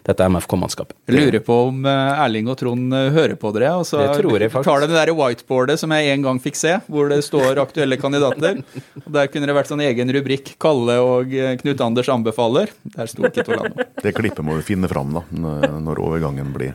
[0.03, 0.97] dette MFK-mannskapet.
[1.07, 4.38] Lurer på om eh, Erling og Trond eh, hører på dere, og så Det tror
[4.41, 4.69] jeg faktisk.
[4.69, 7.99] tar de det der whiteboardet som jeg en gang fikk se, hvor det står aktuelle
[8.01, 8.62] kandidater.
[9.05, 12.73] Og Der kunne det vært sånn egen rubrikk 'Kalle og eh, Knut Anders anbefaler'.
[12.97, 13.77] Der sto Kitolano.
[14.03, 16.75] Det klippet må vi finne fram da, når overgangen blir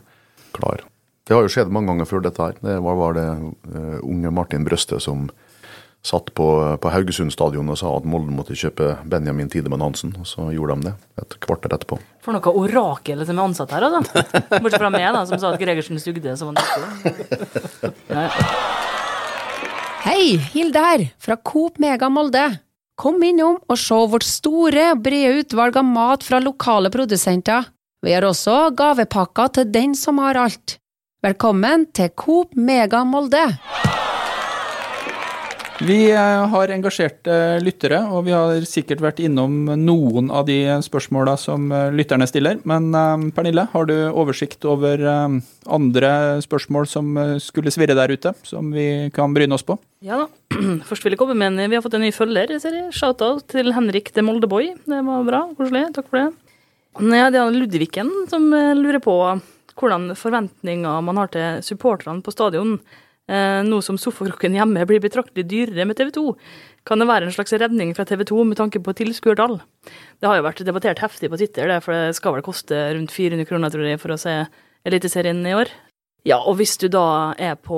[0.56, 0.86] klar.
[1.28, 2.56] Det har jo skjedd mange ganger før dette her.
[2.64, 5.28] Det var, var det uh, unge Martin Brøste som
[6.08, 6.48] satt på,
[6.80, 10.78] på Haugesund stadion og sa at Molde måtte kjøpe Benjamin Tidemann Hansen, og så gjorde
[10.78, 12.00] de det et kvarter etterpå.
[12.28, 14.20] For noe orakel som er ansatt her, altså.
[14.60, 16.60] Bortsett fra meg, da, som sa at Gregersen sugde som han
[18.12, 18.26] ja.
[20.04, 22.44] Hei, Hilde her, fra Coop Mega Molde.
[23.00, 27.72] Kom innom og se vårt store, brede utvalg av mat fra lokale produsenter.
[28.04, 30.82] Vi har også gavepakker til den som har alt.
[31.24, 33.46] Velkommen til Coop Mega Molde.
[35.78, 41.36] Vi eh, har engasjerte lyttere, og vi har sikkert vært innom noen av de spørsmåla
[41.38, 42.58] som eh, lytterne stiller.
[42.66, 46.12] Men eh, Pernille, har du oversikt over andre
[46.42, 47.14] spørsmål som
[47.44, 49.78] skulle svirre der ute, som vi kan bryne oss på?
[50.02, 50.28] Ja da.
[50.90, 52.90] Først vil jeg komme med en Vi har fått en ny følger, ser jeg.
[52.98, 54.74] Shout-out til Henrik de Moldeboy.
[54.82, 55.46] Det var bra.
[55.60, 55.92] Koselig.
[55.94, 56.30] Takk for det.
[57.14, 59.20] Ja, det er Ludvigen som lurer på
[59.78, 62.80] hvordan forventninger man har til supporterne på stadion.
[63.28, 66.24] Eh, nå som sofakroken hjemme blir betraktelig dyrere med TV 2,
[66.88, 69.58] kan det være en slags redning fra TV 2 med tanke på tilskuertall?
[70.22, 73.12] Det har jo vært debattert heftig på Twitter, det, for det skal vel koste rundt
[73.12, 74.40] 400 kroner, tror jeg, for å se
[74.88, 75.74] Eliteserien i år.
[76.28, 77.76] Ja, og hvis du da er på,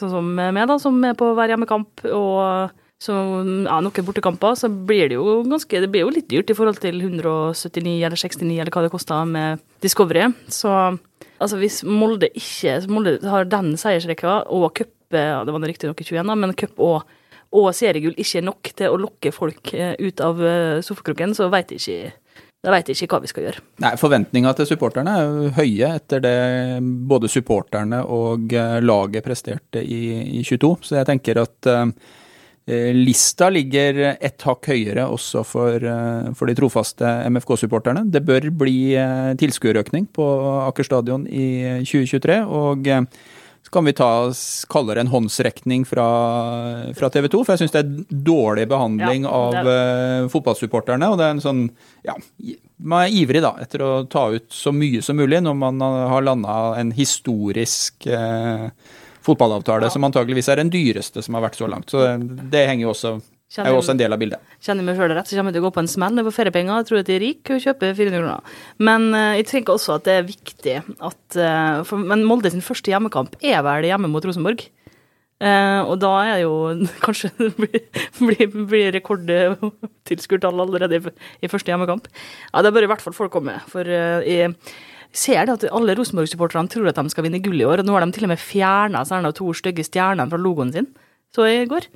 [0.00, 4.66] sånn som meg, da, som er på hver hjemmekamp, og så, ja, noen bortekamper, så
[4.68, 8.56] blir det jo ganske Det blir jo litt dyrt i forhold til 179 eller 69
[8.56, 10.26] eller hva det kosta med Discovery.
[10.50, 10.72] Så
[11.38, 16.04] altså hvis Molde ikke Molde har den seiersrekka og cup ja, Det var riktignok i
[16.04, 17.14] 21, da, men cup og,
[17.54, 21.46] og seriegull ikke er nok til å lokke folk eh, ut av eh, sofakroken, så
[21.48, 22.10] veit ikke
[22.58, 23.60] da veit jeg ikke hva vi skal gjøre.
[23.84, 26.38] Nei, Forventninga til supporterne er høye etter det
[27.08, 30.00] både supporterne og eh, laget presterte i,
[30.40, 30.72] i 22.
[30.82, 31.86] Så jeg tenker at uh,
[32.68, 38.04] lista ligger ett hakk høyere også for, uh, for de trofaste MFK-supporterne.
[38.12, 40.28] Det bør bli uh, tilskuerøkning på
[40.66, 41.48] Aker stadion i
[41.88, 42.40] 2023.
[42.44, 42.88] og
[43.68, 44.10] så kan vi ta,
[44.72, 46.04] kalle det en håndsrekning fra,
[46.96, 51.10] fra TV 2, for jeg syns det er dårlig behandling ja, av uh, fotballsupporterne.
[51.12, 51.60] Og det er en sånn
[52.06, 52.14] Ja,
[52.78, 56.24] man er ivrig da, etter å ta ut så mye som mulig når man har
[56.24, 58.70] landa en historisk uh,
[59.26, 59.94] fotballavtale, ja.
[59.94, 61.90] som antageligvis er den dyreste som har vært så langt.
[61.90, 63.18] Så det henger jo også
[63.56, 64.56] er jo også en del av bildet.
[64.60, 66.82] Kjenner meg sjøl rett, så kommer jeg til å gå på en smell på feriepenger.
[66.84, 68.58] Tror at jeg er rik og kjøper 400 kroner.
[68.84, 72.64] Men uh, jeg tenker også at det er viktig at uh, for, Men Molde sin
[72.64, 74.66] første hjemmekamp er vel hjemme mot Rosenborg.
[75.38, 76.52] Uh, og da er jo
[77.06, 77.80] kanskje blir,
[78.18, 82.12] blir, blir rekordtilskuertall allerede i, i, første hjemmekamp.
[82.52, 83.56] Ja, det bør i hvert fall folk komme.
[83.72, 84.52] For jeg
[85.14, 87.82] ser det at alle Rosenborg-supporterne tror at de skal vinne gull i år.
[87.82, 90.90] Og nå har de til og med fjerna de to stygge stjernene fra logoen sin.
[91.34, 91.88] Så i går.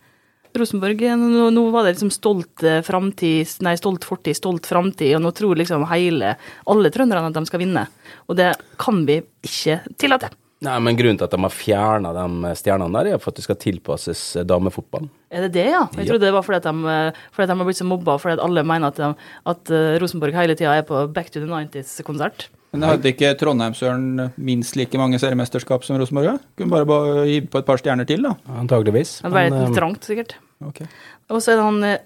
[0.58, 1.00] Rosenborg.
[1.16, 5.32] Nå, nå, var det liksom stolt eh, framtid, nei, stolt fortid, stolt framtid, og nå
[5.36, 6.34] tror liksom hele,
[6.68, 7.86] alle trønderne at de skal vinne.
[8.28, 10.32] Og det kan vi ikke tillate.
[10.62, 13.46] Nei, men Grunnen til at de har fjerna de stjernene der, er for at det
[13.48, 15.10] skal tilpasses eh, damefotballen.
[15.32, 15.84] Er det det, ja?
[15.98, 18.16] Jeg trodde det var fordi, at de, eh, fordi at de har blitt så mobba,
[18.22, 21.50] fordi at alle mener at, de, at Rosenborg hele tida er på Back to the
[21.50, 22.48] 90s-konsert.
[22.72, 26.40] Men hadde ikke Trondheimsøren minst like mange seriemesterskap som Rosenborg?
[26.56, 28.32] Kunne bare, bare gi på et par stjerner til, da.
[28.62, 29.18] Antageligvis.
[29.20, 30.38] Det ble litt eh, trangt, sikkert.
[30.64, 30.88] Okay.
[31.28, 32.00] Og så er det han eh,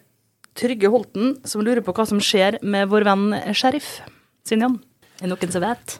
[0.58, 4.00] Trygge Holten som lurer på hva som skjer med vår venn sheriff
[4.48, 4.80] Sinjan.
[5.20, 5.96] Er det noen som vet?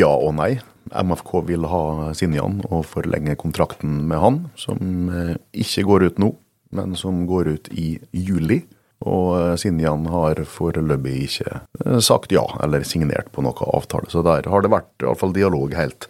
[0.00, 0.54] Ja og nei.
[0.92, 6.32] MFK vil ha Sinjan og forlenge kontrakten med han, som eh, ikke går ut nå,
[6.76, 8.62] men som går ut i juli.
[9.06, 14.08] Og eh, Sinjan har foreløpig ikke eh, sagt ja eller signert på noe avtale.
[14.12, 16.08] Så der har det vært i alle fall dialog helt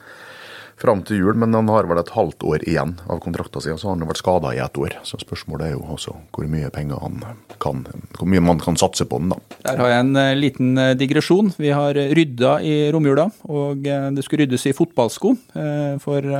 [0.80, 1.36] fram til jul.
[1.38, 4.20] Men han har vel et halvt år igjen av kontrakta si, så har han vært
[4.20, 4.98] skada i ett år.
[5.08, 7.22] Så spørsmålet er jo også hvor mye penger han
[7.62, 7.84] kan,
[8.18, 9.58] hvor mye man kan satse på den, da.
[9.70, 11.52] Der har jeg en uh, liten digresjon.
[11.60, 15.34] Vi har rydda i romjula, og det skulle ryddes i fotballsko
[16.02, 16.30] for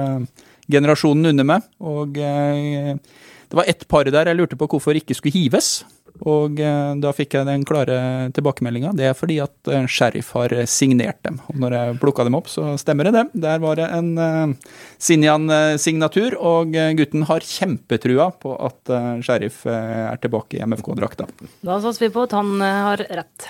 [0.66, 1.66] generasjonen under meg.
[1.80, 5.84] Og det var ett par der jeg lurte på hvorfor ikke skulle hives.
[6.24, 7.96] Og eh, da fikk jeg den klare
[8.36, 8.94] tilbakemeldinga.
[8.96, 11.40] Det er fordi at eh, Sheriff har signert dem.
[11.50, 13.24] Og når jeg plukka dem opp, så stemmer det det.
[13.46, 18.92] Der var det en uh, Sinjan-signatur, og gutten har kjempetrua på at
[19.24, 21.28] Sheriff er tilbake i MFK-drakta.
[21.66, 23.48] Da satser vi på at han har rett.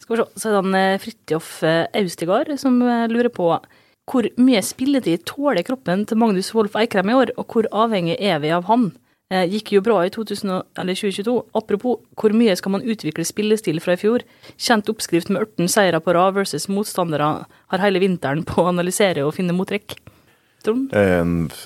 [0.00, 1.52] Skal vi se, så er det Fridtjof
[2.00, 3.52] Austegard som lurer på
[4.10, 8.40] hvor mye spilletid tåler kroppen til Magnus Wolff Eikrem i år, og hvor avhengig er
[8.42, 8.90] vi av han?
[9.32, 11.34] Eh, gikk jo bra i 2022.
[11.56, 14.24] Apropos, hvor mye skal man utvikle spillestil fra i fjor?
[14.60, 17.34] Kjent oppskrift med 18 seire på rad versus motstandere
[17.72, 19.96] har hele vinteren på å analysere og finne mottrekk.
[20.62, 21.24] Eh,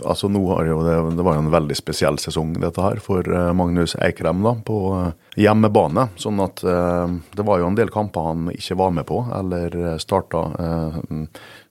[0.08, 3.26] altså nå har jo det, det var jo en veldig spesiell sesong dette her for
[3.28, 4.78] eh, Magnus Eikrem da, på
[5.36, 6.08] hjemmebane.
[6.22, 9.98] sånn at eh, det var jo en del kamper han ikke var med på eller
[10.00, 11.00] starta, eh,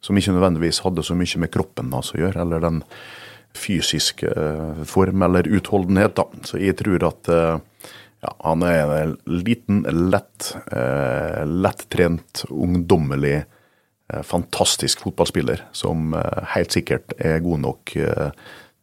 [0.03, 2.43] som ikke nødvendigvis hadde så mye med kroppen hans å gjøre.
[2.43, 2.83] eller den
[3.55, 6.15] fysisk eh, form eller utholdenhet.
[6.15, 6.27] Da.
[6.43, 7.57] Så jeg tror at eh,
[8.25, 13.43] ja, han er en liten, lett, eh, lettrent, ungdommelig,
[14.21, 16.11] fantastisk fotballspiller som
[16.53, 17.93] helt sikkert er god nok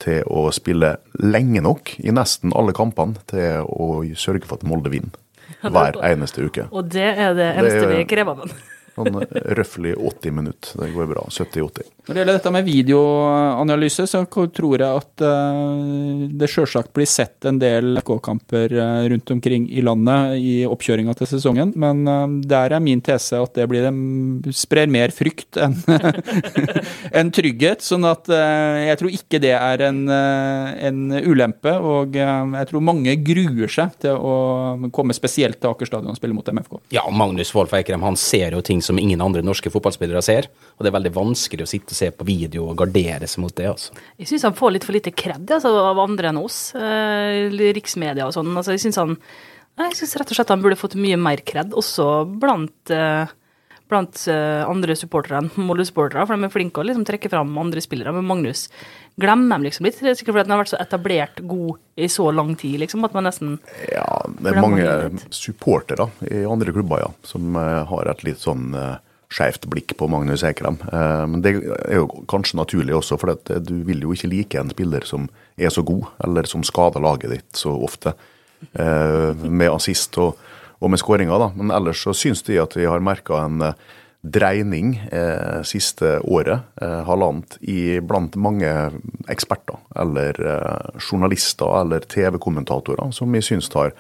[0.02, 0.88] til å spille
[1.22, 5.14] lenge nok i nesten alle kampene til å sørge for at Molde vinner
[5.62, 6.66] hver eneste uke.
[6.74, 8.56] Og det er det eneste vi krever av ham.
[8.92, 9.22] Sånn
[9.56, 10.72] røftlig 80 minutter.
[10.82, 11.24] Det går bra.
[11.30, 11.88] 70-80.
[12.02, 17.46] Når det gjelder dette med videoanalyse, så tror jeg at uh, det sjølsagt blir sett
[17.48, 22.74] en del FK-kamper eh, rundt omkring i landet i oppkjøringa til sesongen, men uh, der
[22.74, 25.78] er min tese at det blir det sprer mer frykt enn
[27.22, 27.86] en trygghet.
[27.86, 33.70] Sånn at jeg tror ikke det er en, en ulempe, og jeg tror mange gruer
[33.72, 34.34] seg til å
[34.94, 36.78] komme spesielt til Aker stadion og spille mot MFK.
[36.94, 40.48] Ja, Magnus Wolff Eikrem han ser jo ting som ingen andre norske fotballspillere ser.
[40.76, 43.54] Og det er veldig vanskelig å sitte og se på video og gardere seg mot
[43.58, 43.68] det.
[43.70, 43.96] altså.
[44.20, 48.28] Jeg syns han får litt for lite kred altså, av andre enn oss, eh, riksmedia
[48.28, 48.50] og sånn.
[48.56, 49.00] Altså, jeg syns
[49.98, 52.08] synes rett og slett han burde fått mye mer kred, også
[52.40, 53.30] blant eh,
[53.92, 57.82] blant eh, andre supportere enn Molde-supportere, for de er flinke å liksom trekke fram andre
[57.84, 58.14] spillere.
[58.16, 58.66] Men Magnus
[59.20, 59.98] glemmer dem liksom litt.
[60.00, 63.04] Det er sikkert fordi han har vært så etablert god i så lang tid, liksom,
[63.04, 63.56] at man nesten
[63.92, 68.70] Ja, det er mange supportere i andre klubber, ja, som eh, har et litt sånn
[68.72, 68.96] uh,
[69.32, 70.78] skjevt blikk på Magnus Ekrem.
[70.92, 74.60] Eh, men det er jo kanskje naturlig også, for eh, du vil jo ikke like
[74.60, 78.14] en spiller som er så god, eller som skader laget ditt så ofte,
[78.72, 80.38] eh, med assist og,
[80.80, 81.50] og med skåringer.
[81.58, 83.90] Men ellers så syns de at vi har merka en eh,
[84.22, 88.70] dreining eh, siste året, eh, halvannet, i blant mange
[89.30, 93.94] eksperter eller eh, journalister eller TV-kommentatorer, som vi syns har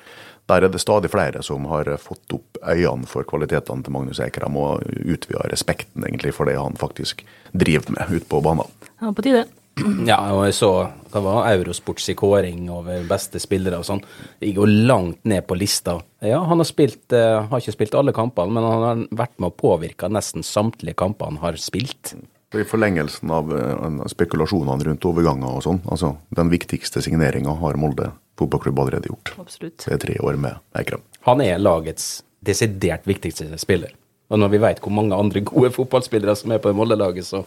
[0.50, 4.56] der er det stadig flere som har fått opp øynene for kvalitetene til Magnus Ekrem
[4.58, 7.22] og utvida respekten egentlig for det han faktisk
[7.54, 8.66] driver med ute på banen.
[8.98, 9.46] Ja, på tide.
[10.10, 10.72] Ja, og jeg så
[11.12, 14.00] hva var Eurosports i kåring over beste spillere og sånn.
[14.40, 15.98] Det går langt ned på lista.
[16.24, 19.50] Ja, han har spilt, eh, har ikke spilt alle kampene, men han har vært med
[19.50, 22.14] å påvirke nesten samtlige kamper han har spilt.
[22.52, 28.12] I forlengelsen av eh, spekulasjonene rundt overganger og sånn, altså den viktigste signeringa har Molde
[28.40, 29.34] fotballklubb allerede gjort.
[29.40, 29.84] Absolutt.
[29.84, 31.04] Det er tre år med Eikrem.
[31.28, 33.92] Han er lagets desidert viktigste spiller.
[34.32, 37.44] Og når vi vet hvor mange andre gode fotballspillere som er på Molde-laget, så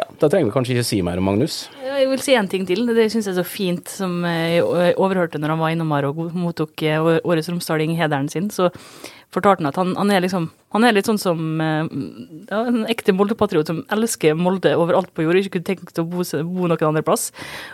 [0.00, 1.62] ja, da trenger vi kanskje ikke si mer om Magnus.
[1.84, 2.86] Jeg vil si en ting til.
[2.88, 4.62] Det syns jeg er så fint, som jeg
[4.96, 8.48] overhørte når han var innom her og mottok eh, Årets Romsdaling-hederen sin.
[8.54, 8.70] Så
[9.34, 11.90] fortalte han at han, han, er liksom Han er litt sånn som eh,
[12.48, 16.24] ja, en ekte Molde-patriot som elsker Molde overalt på jord ikke kunne tenkt å bo,
[16.24, 17.28] bo noen andre plass.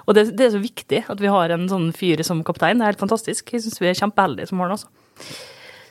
[0.06, 2.80] Og det, det er så viktig at vi har en sånn fyr som kaptein.
[2.80, 3.52] Det er helt fantastisk.
[3.52, 5.36] Jeg syns vi er kjempeheldige som har han, altså.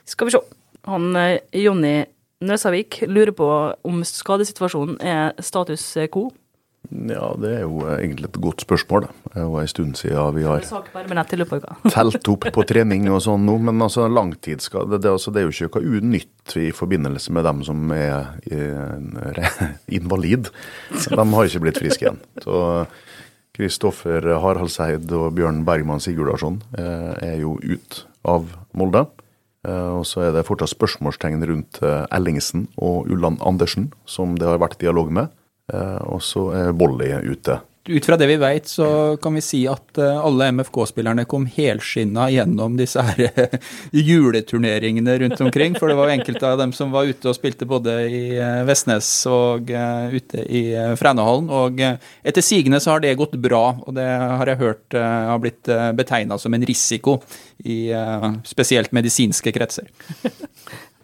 [0.06, 0.42] Skal vi se.
[0.90, 1.96] Han eh, Jonny
[2.44, 3.46] Nøsavik lurer på
[3.86, 6.28] om skadesituasjonen er status quo.
[6.92, 9.08] Ja, det er jo eh, egentlig et godt spørsmål.
[9.24, 13.56] Det er jo en stund siden vi har telt opp på trening og sånn nå,
[13.68, 17.64] men altså langtidsskade det, altså, det er jo ikke noe unytt i forbindelse med dem
[17.66, 19.42] som er er
[19.98, 20.52] invalid.
[20.92, 22.22] De har ikke blitt friske igjen.
[22.44, 22.86] Så
[23.56, 29.06] Kristoffer Haraldseid og Bjørn Bergman Sigurdarsson eh, er jo ut av Molde.
[29.66, 34.46] Eh, Og så er det fortsatt spørsmålstegn rundt eh, Ellingsen og Ulland Andersen, som det
[34.46, 35.32] har vært dialog med.
[35.72, 37.60] Eh, Og så er Volley ute.
[37.88, 42.24] Ut fra det vi vet, så kan vi si at eh, alle MFK-spillerne kom helskinna
[42.34, 43.52] gjennom disse her eh,
[43.94, 45.76] juleturneringene rundt omkring.
[45.78, 48.64] For det var jo enkelte av dem som var ute og spilte både i eh,
[48.66, 50.62] Vestnes og ute i
[50.98, 51.46] Frænahallen.
[51.46, 55.68] Og etter sigende så har det gått bra, og det har jeg hørt har blitt
[55.98, 57.18] betegna som en risiko
[57.62, 57.90] i
[58.46, 59.90] spesielt medisinske kretser.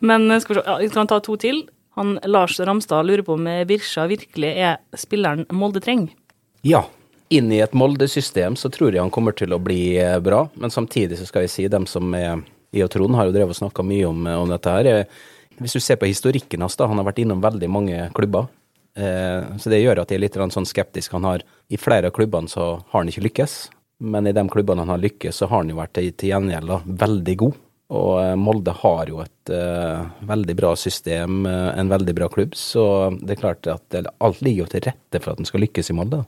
[0.00, 1.62] Men skal vi se, ja, vi kan ta to til.
[1.98, 6.14] Han Lars Ramstad lurer på om Birsja virkelig er spilleren Molde trenger.
[6.62, 6.84] Ja,
[7.28, 10.70] inn i et Molde-system så tror jeg han kommer til å bli eh, bra, men
[10.70, 13.58] samtidig så skal jeg si dem som er i og Trond har jo drevet og
[13.58, 14.86] snakka mye om, eh, om dette her.
[14.86, 15.22] Eh,
[15.58, 18.48] Hvis du ser på historikken hans, da, han har vært innom veldig mange klubber.
[18.92, 21.12] Så det gjør at jeg er litt sånn skeptisk.
[21.12, 23.52] Han har, I flere av klubbene så har han ikke lykkes,
[24.00, 26.72] men i de klubbene han har lykkes, så har han jo vært til, til gjengjeld
[27.00, 27.60] veldig god.
[27.92, 32.84] Og Molde har jo et uh, veldig bra system, en veldig bra klubb, så
[33.20, 35.96] det er klart at alt ligger jo til rette for at han skal lykkes i
[36.00, 36.24] Molde.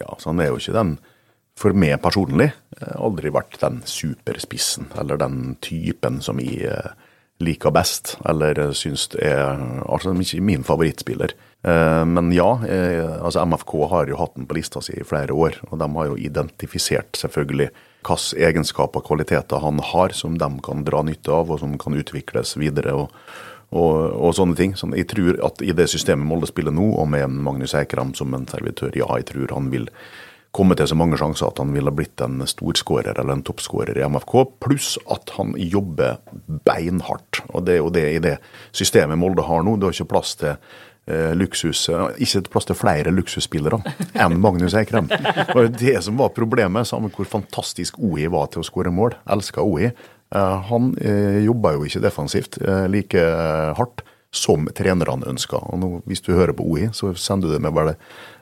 [0.00, 0.96] Ja, så han er jo ikke den,
[1.58, 6.92] for meg personlig, eh, aldri vært den superspissen, eller den typen som jeg eh,
[7.44, 11.36] liker best, eller eh, syns er altså ikke min favorittspiller.
[11.64, 12.58] Men ja,
[13.24, 16.10] altså MFK har jo hatt den på lista si i flere år, og de har
[16.10, 17.70] jo identifisert selvfølgelig
[18.04, 21.96] hvilke egenskaper og kvaliteter han har som de kan dra nytte av, og som kan
[21.96, 22.92] utvikles videre.
[22.92, 23.08] og
[23.74, 24.76] og, og sånne ting.
[24.78, 28.34] Sånn, jeg tror at i det systemet Molde spiller nå, og med Magnus Eikram som
[28.36, 29.90] en servitør, ja, jeg tror han vil
[30.54, 34.06] komme til så mange sjanser at han ville blitt en storskårer eller en toppskårer i
[34.06, 36.20] MFK, pluss at han jobber
[36.66, 37.42] beinhardt.
[37.50, 38.36] Og det er jo det i det
[38.70, 39.76] systemet Molde har nå.
[39.76, 41.88] Det har ikke plass til eh, luksus,
[42.22, 43.80] ikke plass til flere luksusspillere
[44.14, 45.10] enn Magnus Eikrem.
[45.10, 49.18] Det var det som var problemet, samme hvor fantastisk OI var til å skåre mål.
[49.34, 49.90] Elska OI.
[50.34, 53.24] Eh, Han eh, jobba jo ikke defensivt eh, like
[53.78, 55.60] hardt som trenerne ønska.
[55.70, 57.94] Og hvis du hører på OI, så sender du det med bare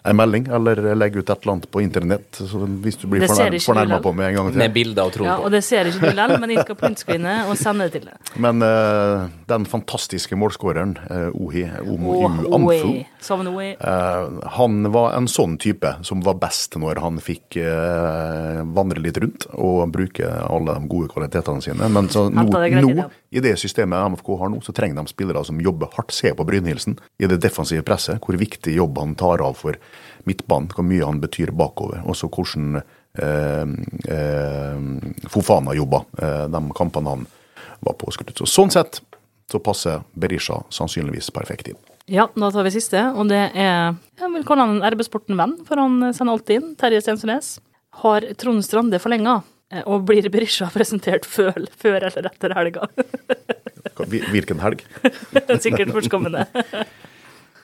[0.03, 2.39] en melding eller legge ut et eller annet på internett.
[2.39, 5.29] Så hvis du blir fornærma på meg en gang Med bilder bilder tro på.
[5.29, 5.47] Ja, på.
[5.47, 8.33] og det ser ikke du likevel, men jeg skal printscreene og sende det til deg.
[8.43, 13.69] Men uh, den fantastiske målskåreren, uh, Ohi Omo Og U Amfu, Oi, Savn Oi.
[13.79, 19.21] eh, han var en sånn type som var best når han fikk uh, vandre litt
[19.23, 21.91] rundt og bruke alle de gode kvalitetene sine.
[21.93, 25.61] Men så nå, nå, i det systemet MFK har nå, så trenger de spillere som
[25.63, 26.11] jobber hardt.
[26.13, 29.79] Se på Brynhildsen i det defensive presset, hvor viktig jobb han tar av for
[30.29, 32.03] midtbanen, hvor mye han betyr bakover.
[32.09, 32.81] Også hvordan
[33.19, 33.73] eh,
[34.17, 37.25] eh, Fofana jobba eh, de kampene han
[37.83, 38.13] var på.
[38.15, 39.01] Så sånn sett
[39.51, 41.81] så passer Berisha sannsynligvis perfekt inn.
[42.11, 45.79] Ja, da tar vi siste, og det er Jeg vil kalle han en RB-sporten-venn, for
[45.79, 46.73] han sender alltid inn.
[46.79, 47.57] Terje Stensønes.
[48.03, 52.89] Har Trond Strande forlenga, eh, og blir Berisha presentert før, før eller etter helga?
[54.33, 54.83] Hvilken helg?
[55.63, 56.47] Sikkert førstkommende.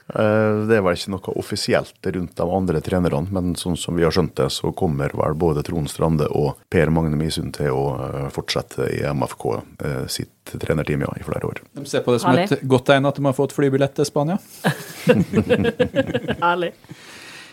[0.09, 4.04] Eh, Det er vel ikke noe offisielt rundt de andre trenerne, men sånn som vi
[4.06, 7.84] har skjønt det, så kommer vel både Trond Strande og Per Magne Misund til å
[7.98, 9.44] eh, fortsette i MFK
[9.84, 11.61] eh, sitt trenerteam ja, i flere år.
[11.76, 12.48] De ser på det som Herlig.
[12.56, 14.38] et godt tegn at de har fått flybillett til Spania.
[16.52, 16.72] Ærlig.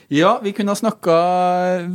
[0.08, 1.14] Ja, vi kunne ha snakka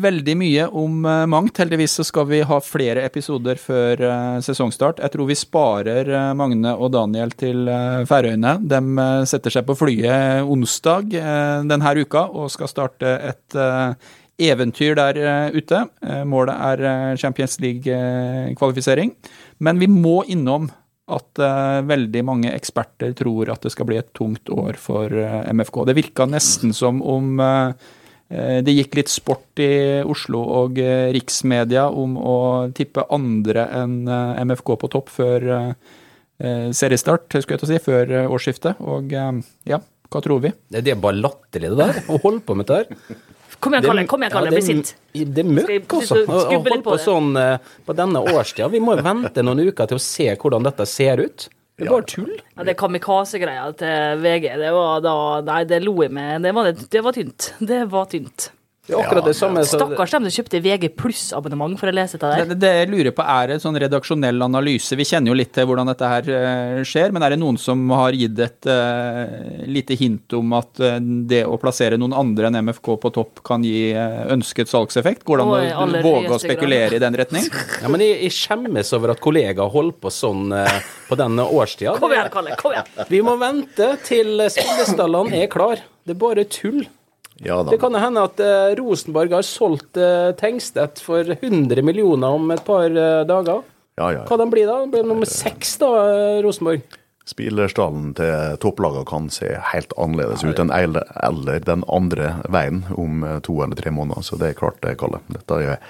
[0.03, 1.61] veldig mye om eh, mangt.
[1.63, 4.99] Heldigvis så skal vi ha flere episoder før eh, sesongstart.
[5.05, 7.71] Jeg tror vi sparer eh, Magne og Daniel til
[8.11, 8.57] Færøyene.
[8.67, 8.81] De
[9.31, 11.15] setter seg på flyet onsdag
[11.71, 13.59] denne uka og skal starte et
[14.41, 15.85] eventyr der ute.
[16.27, 19.13] Målet er Champions League-kvalifisering.
[19.63, 20.67] Men vi må innom
[21.11, 21.43] at
[21.87, 25.13] veldig mange eksperter tror at det skal bli et tungt år for
[25.53, 25.83] MFK.
[25.87, 27.43] Det virka nesten som om
[28.63, 29.71] det gikk litt sport i
[30.07, 32.37] Oslo og eh, riksmedia om å
[32.77, 35.73] tippe andre enn eh, MFK på topp før eh,
[36.39, 38.79] eh, seriestart, skulle jeg til å si, før eh, årsskiftet.
[38.87, 39.41] Og eh,
[39.73, 40.55] ja, hva tror vi?
[40.71, 42.01] Det er bare latterlig, det der.
[42.07, 43.21] Å holde på med dette her.
[43.61, 44.07] Kom igjen, Kalle.
[44.09, 44.49] Kom igjen, Kalle.
[44.49, 44.95] Ja, Bli det er- sint.
[45.37, 46.21] Det er møkk, altså.
[46.25, 48.71] Å holde på på sånn eh, på denne årstida.
[48.73, 51.49] Vi må jo vente noen uker til å se hvordan dette ser ut.
[51.81, 52.33] Det er bare tull.
[52.55, 55.15] Ja, det kamikaze-greia til VG, det var da
[55.47, 56.45] Nei, det lo jeg med.
[56.45, 57.53] Det var, det var tynt.
[57.73, 58.51] Det var tynt.
[58.89, 62.31] Det er akkurat det samme Stakkars dem som kjøpte VG pluss-abonnement for å lese det
[62.33, 62.49] der.
[62.49, 64.97] Det, det jeg lurer på er en sånn redaksjonell analyse.
[64.97, 67.83] Vi kjenner jo litt til hvordan dette her eh, skjer, men er det noen som
[67.93, 70.99] har gitt et uh, lite hint om at eh,
[71.31, 75.27] det å plassere noen andre enn MFK på topp kan gi ønsket salgseffekt?
[75.29, 77.47] Går det an å våge å spekulere i den retning?
[77.83, 81.99] Ja, men jeg, jeg skjemmes over at kollegaer holder på sånn uh, på denne årstida.
[82.01, 82.57] Kom igjen, Kalle.
[82.59, 82.89] Kom igjen.
[83.13, 85.85] Vi må vente til spillestallene er klar.
[86.09, 86.89] Det er bare tull.
[87.41, 87.63] Ja.
[87.65, 92.65] Det kan hende at eh, Rosenborg har solgt eh, Tengstedt for 100 millioner om et
[92.67, 93.63] par eh, dager.
[94.01, 94.25] Ja, ja.
[94.29, 94.81] Hva de blir da?
[94.85, 96.85] Det blir nummer seks, da, eh, Rosenborg.
[97.31, 103.25] Spillerstallen til topplagene kan se helt annerledes ut enn eller, eller den andre veien om
[103.25, 104.25] eh, to eller tre måneder.
[104.27, 105.21] Så det er klart det, Kalle.
[105.31, 105.81] Dette er,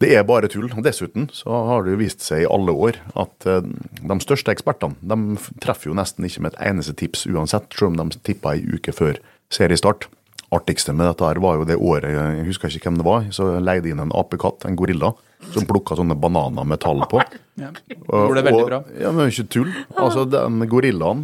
[0.00, 0.68] det er bare tull.
[0.84, 3.64] Dessuten så har det jo vist seg i alle år at eh,
[4.00, 8.00] de største ekspertene de treffer jo nesten ikke med et eneste tips uansett, selv om
[8.12, 9.20] de tippa ei uke før
[9.52, 10.08] seriestart.
[10.56, 13.48] Artigste med dette her var jo det året, jeg husker ikke hvem det var, så
[13.62, 15.12] leide inn en apekatt, en gorilla,
[15.52, 17.20] som plukka sånne bananer med tall på.
[17.56, 17.70] Ja.
[17.72, 17.96] Det
[18.36, 18.78] det veldig Og- bra.
[19.00, 19.70] Ja, men ikke tull.
[19.96, 21.22] Altså, den gorillaen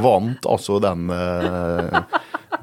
[0.00, 1.98] vant altså den, eh,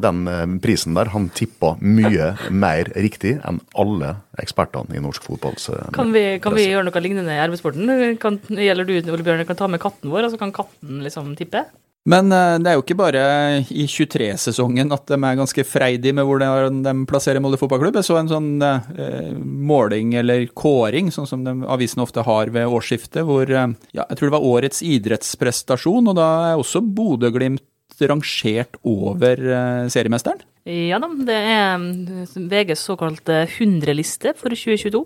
[0.02, 1.12] den eh, prisen der.
[1.14, 5.54] Han tippa mye mer riktig enn alle ekspertene i norsk fotball.
[5.94, 8.18] Kan vi, kan vi gjøre noe lignende i arbeidssporten?
[8.18, 11.36] Kan, gjelder du, Ole Bjørn, kan ta med katten vår, og så kan katten liksom
[11.38, 11.68] tippe?
[12.10, 13.24] Men eh, det er jo ikke bare
[13.70, 18.00] i 23-sesongen at de er ganske freidige med hvordan de plasserer Molde fotballklubb.
[18.00, 22.74] Jeg så en sånn eh, måling eller kåring, sånn som de avisene ofte har ved
[22.74, 27.68] årsskiftet, hvor eh, ja, jeg tror det var årets idrettsprestasjon, og da er også Bodø-Glimt
[28.02, 30.42] rangert over eh, seriemesteren.
[30.66, 35.06] Ja da, det er mm, VGs såkalte 100-liste for 2022.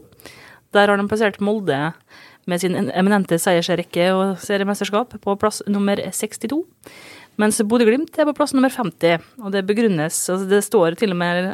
[0.76, 1.78] Der har de plassert Molde
[2.50, 6.64] med sin eminente seiersrekke og seriemesterskap på plass nummer 62.
[7.42, 11.20] Mens Bodø-Glimt er på plass nummer 50, og det begrunnes altså Det står til og
[11.20, 11.50] med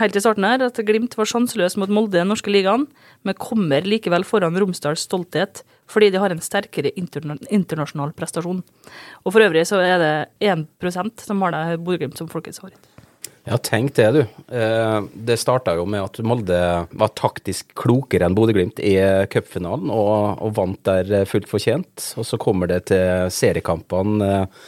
[0.00, 2.88] helt i starten her at Glimt var sjanseløs mot Molde i den norske ligaen,
[3.22, 8.64] men kommer likevel foran Romsdals stolthet fordi de har en sterkere interna internasjonal prestasjon.
[9.24, 10.14] Og for øvrig så er det
[10.50, 12.97] 1% som har Bodø-Glimt som folkets favoritt.
[13.48, 14.20] Ja, tenk det, du.
[14.56, 16.58] Eh, Det starta jo med at Molde
[16.90, 18.92] var taktisk klokere enn Bodø-Glimt i
[19.32, 22.10] cupfinalen, og, og vant der fullt fortjent.
[22.20, 24.66] Og så kommer det til seriekampene eh,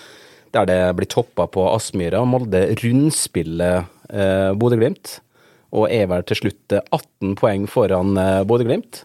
[0.56, 2.24] der det blir toppa på Aspmyra.
[2.26, 5.18] Molde rundspiller eh, Bodø-Glimt,
[5.76, 8.16] og er vel til slutt eh, 18 poeng foran
[8.48, 9.04] Bodø-Glimt.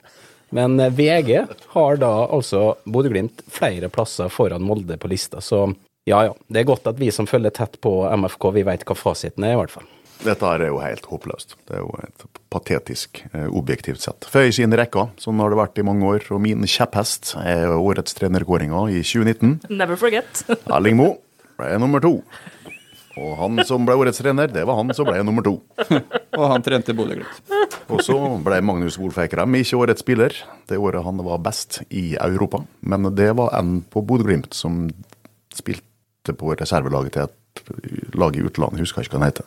[0.55, 1.33] Men VG
[1.75, 5.65] har da altså Bodø-Glimt flere plasser foran Molde på lista, så
[6.09, 6.33] ja ja.
[6.47, 9.55] Det er godt at vi som følger tett på MFK, vi veit hva fasiten er,
[9.55, 9.87] i hvert fall.
[10.23, 11.57] Dette her er jo helt håpløst.
[11.67, 14.27] Det er jo et patetisk, eh, objektivt sett.
[14.31, 16.23] Føy sine rekke, sånn har det vært i mange år.
[16.31, 19.59] Og min kjepphest er årets trenerkåringer i 2019.
[19.69, 20.45] Never forget.
[20.71, 21.17] Erling Moe
[21.59, 22.21] ble nummer to.
[23.15, 25.57] Og han som ble årets trener, det var han som ble nummer to.
[26.35, 27.51] Og han trente Bodø-Glimt.
[27.87, 30.35] Og så ble Magnus Wolfekrem ikke årets spiller
[30.67, 32.65] det året han var best i Europa.
[32.83, 34.89] Men det var en på Bodø-Glimt som
[35.55, 35.87] spilte
[36.33, 39.45] på reservelaget til et lag i utlandet, husker ikke hva han heter.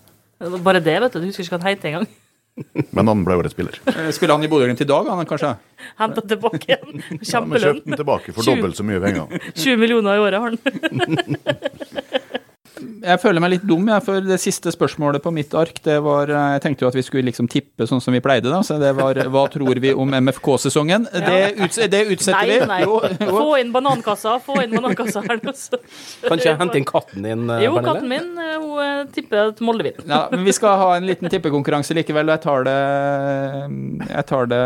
[0.63, 1.21] Bare det, vet du.
[1.21, 2.07] Du husker ikke hva han heter engang.
[2.97, 3.77] Men han ble årets spiller.
[3.91, 5.53] Eh, Skulle han i Bodø-Glimt i dag, han kanskje?
[5.99, 6.89] Henta tilbake igjen.
[6.99, 7.63] Ja, men Kjempelønn.
[7.65, 9.43] kjøpte den tilbake for dobbelt så mye penger.
[9.55, 10.59] 20 millioner i året har han.
[13.03, 16.31] Jeg føler meg litt dum, jeg, for det siste spørsmålet på mitt ark, det var
[16.31, 18.61] eh, Jeg tenkte jo at vi skulle liksom tippe sånn som vi pleide, da.
[18.67, 21.09] Så det var hva tror vi om MFK-sesongen?
[21.13, 22.69] Det, uts det utsetter Nei, vi.
[22.71, 22.81] nei.
[22.87, 23.31] Jo, jo.
[23.35, 25.55] Få inn banankassa, få inn banankassa her nå.
[26.29, 27.95] Kanskje hente inn katten din, eh, Jo, Pernille?
[27.95, 29.93] katten min eh, hun eh, tipper et Molde.
[30.07, 32.79] Ja, men vi skal ha en liten tippekonkurranse likevel, og jeg tar det
[34.09, 34.63] Jeg tar det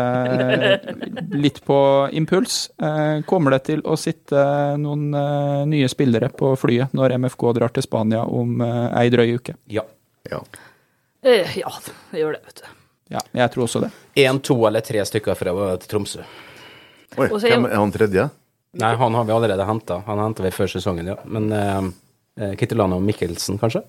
[1.33, 1.79] litt på
[2.13, 2.69] impuls.
[2.81, 4.43] Eh, Kommer det til å sitte
[4.79, 9.35] noen eh, nye spillere på flyet når MFK drar til Spania om eh, ei drøy
[9.37, 9.55] uke?
[9.71, 9.81] Ja.
[10.29, 10.41] Ja.
[11.23, 11.71] Eh, Ja,
[12.11, 12.67] det gjør det, vet du.
[13.13, 13.91] Ja, jeg tror også det.
[14.15, 16.23] Én, to eller tre stykker fra til Tromsø.
[17.17, 18.29] Oi, Også er hvem jo- er han tredje?
[18.73, 19.99] Nei, han har vi allerede henta.
[20.07, 21.15] Han henta vi før sesongen, ja.
[21.25, 21.91] Men eh,
[22.41, 22.55] eh,
[22.95, 23.83] og Mikkelsen, kanskje?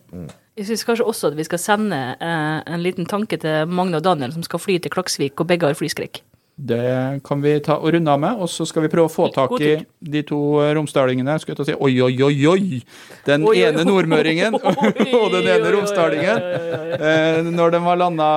[0.57, 4.03] Jeg syns kanskje også at vi skal sende eh, en liten tanke til Magne og
[4.03, 6.21] Daniel, som skal fly til Klaksvik, og begge har flyskrekk.
[6.57, 9.27] Det kan vi ta og runde av med, og så skal vi prøve å få
[9.35, 11.35] tak i de to eh, romsdalingene.
[11.43, 12.79] Skulle jeg til å si oi, oi, oi, oi!
[13.27, 16.47] Den Oi, ene nordmøringen og den ene romsdalingen.
[16.95, 18.29] Eh, Når den var landa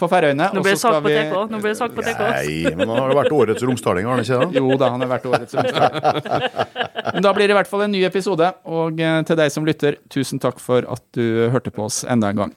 [0.00, 0.48] på Færøyene.
[0.56, 1.36] Nå ble blir det sak på TK.
[1.52, 2.22] Nå blir det sak på TK.
[2.24, 4.62] Nei, men han har jo vært årets romsdaling, har han ikke det?
[4.62, 6.82] Jo da, han har vært årets romsdaling.
[7.12, 8.48] Men da blir det i hvert fall en ny episode.
[8.64, 12.32] Og eh, til deg som lytter, tusen takk for at du hørte på oss enda
[12.32, 12.56] en gang.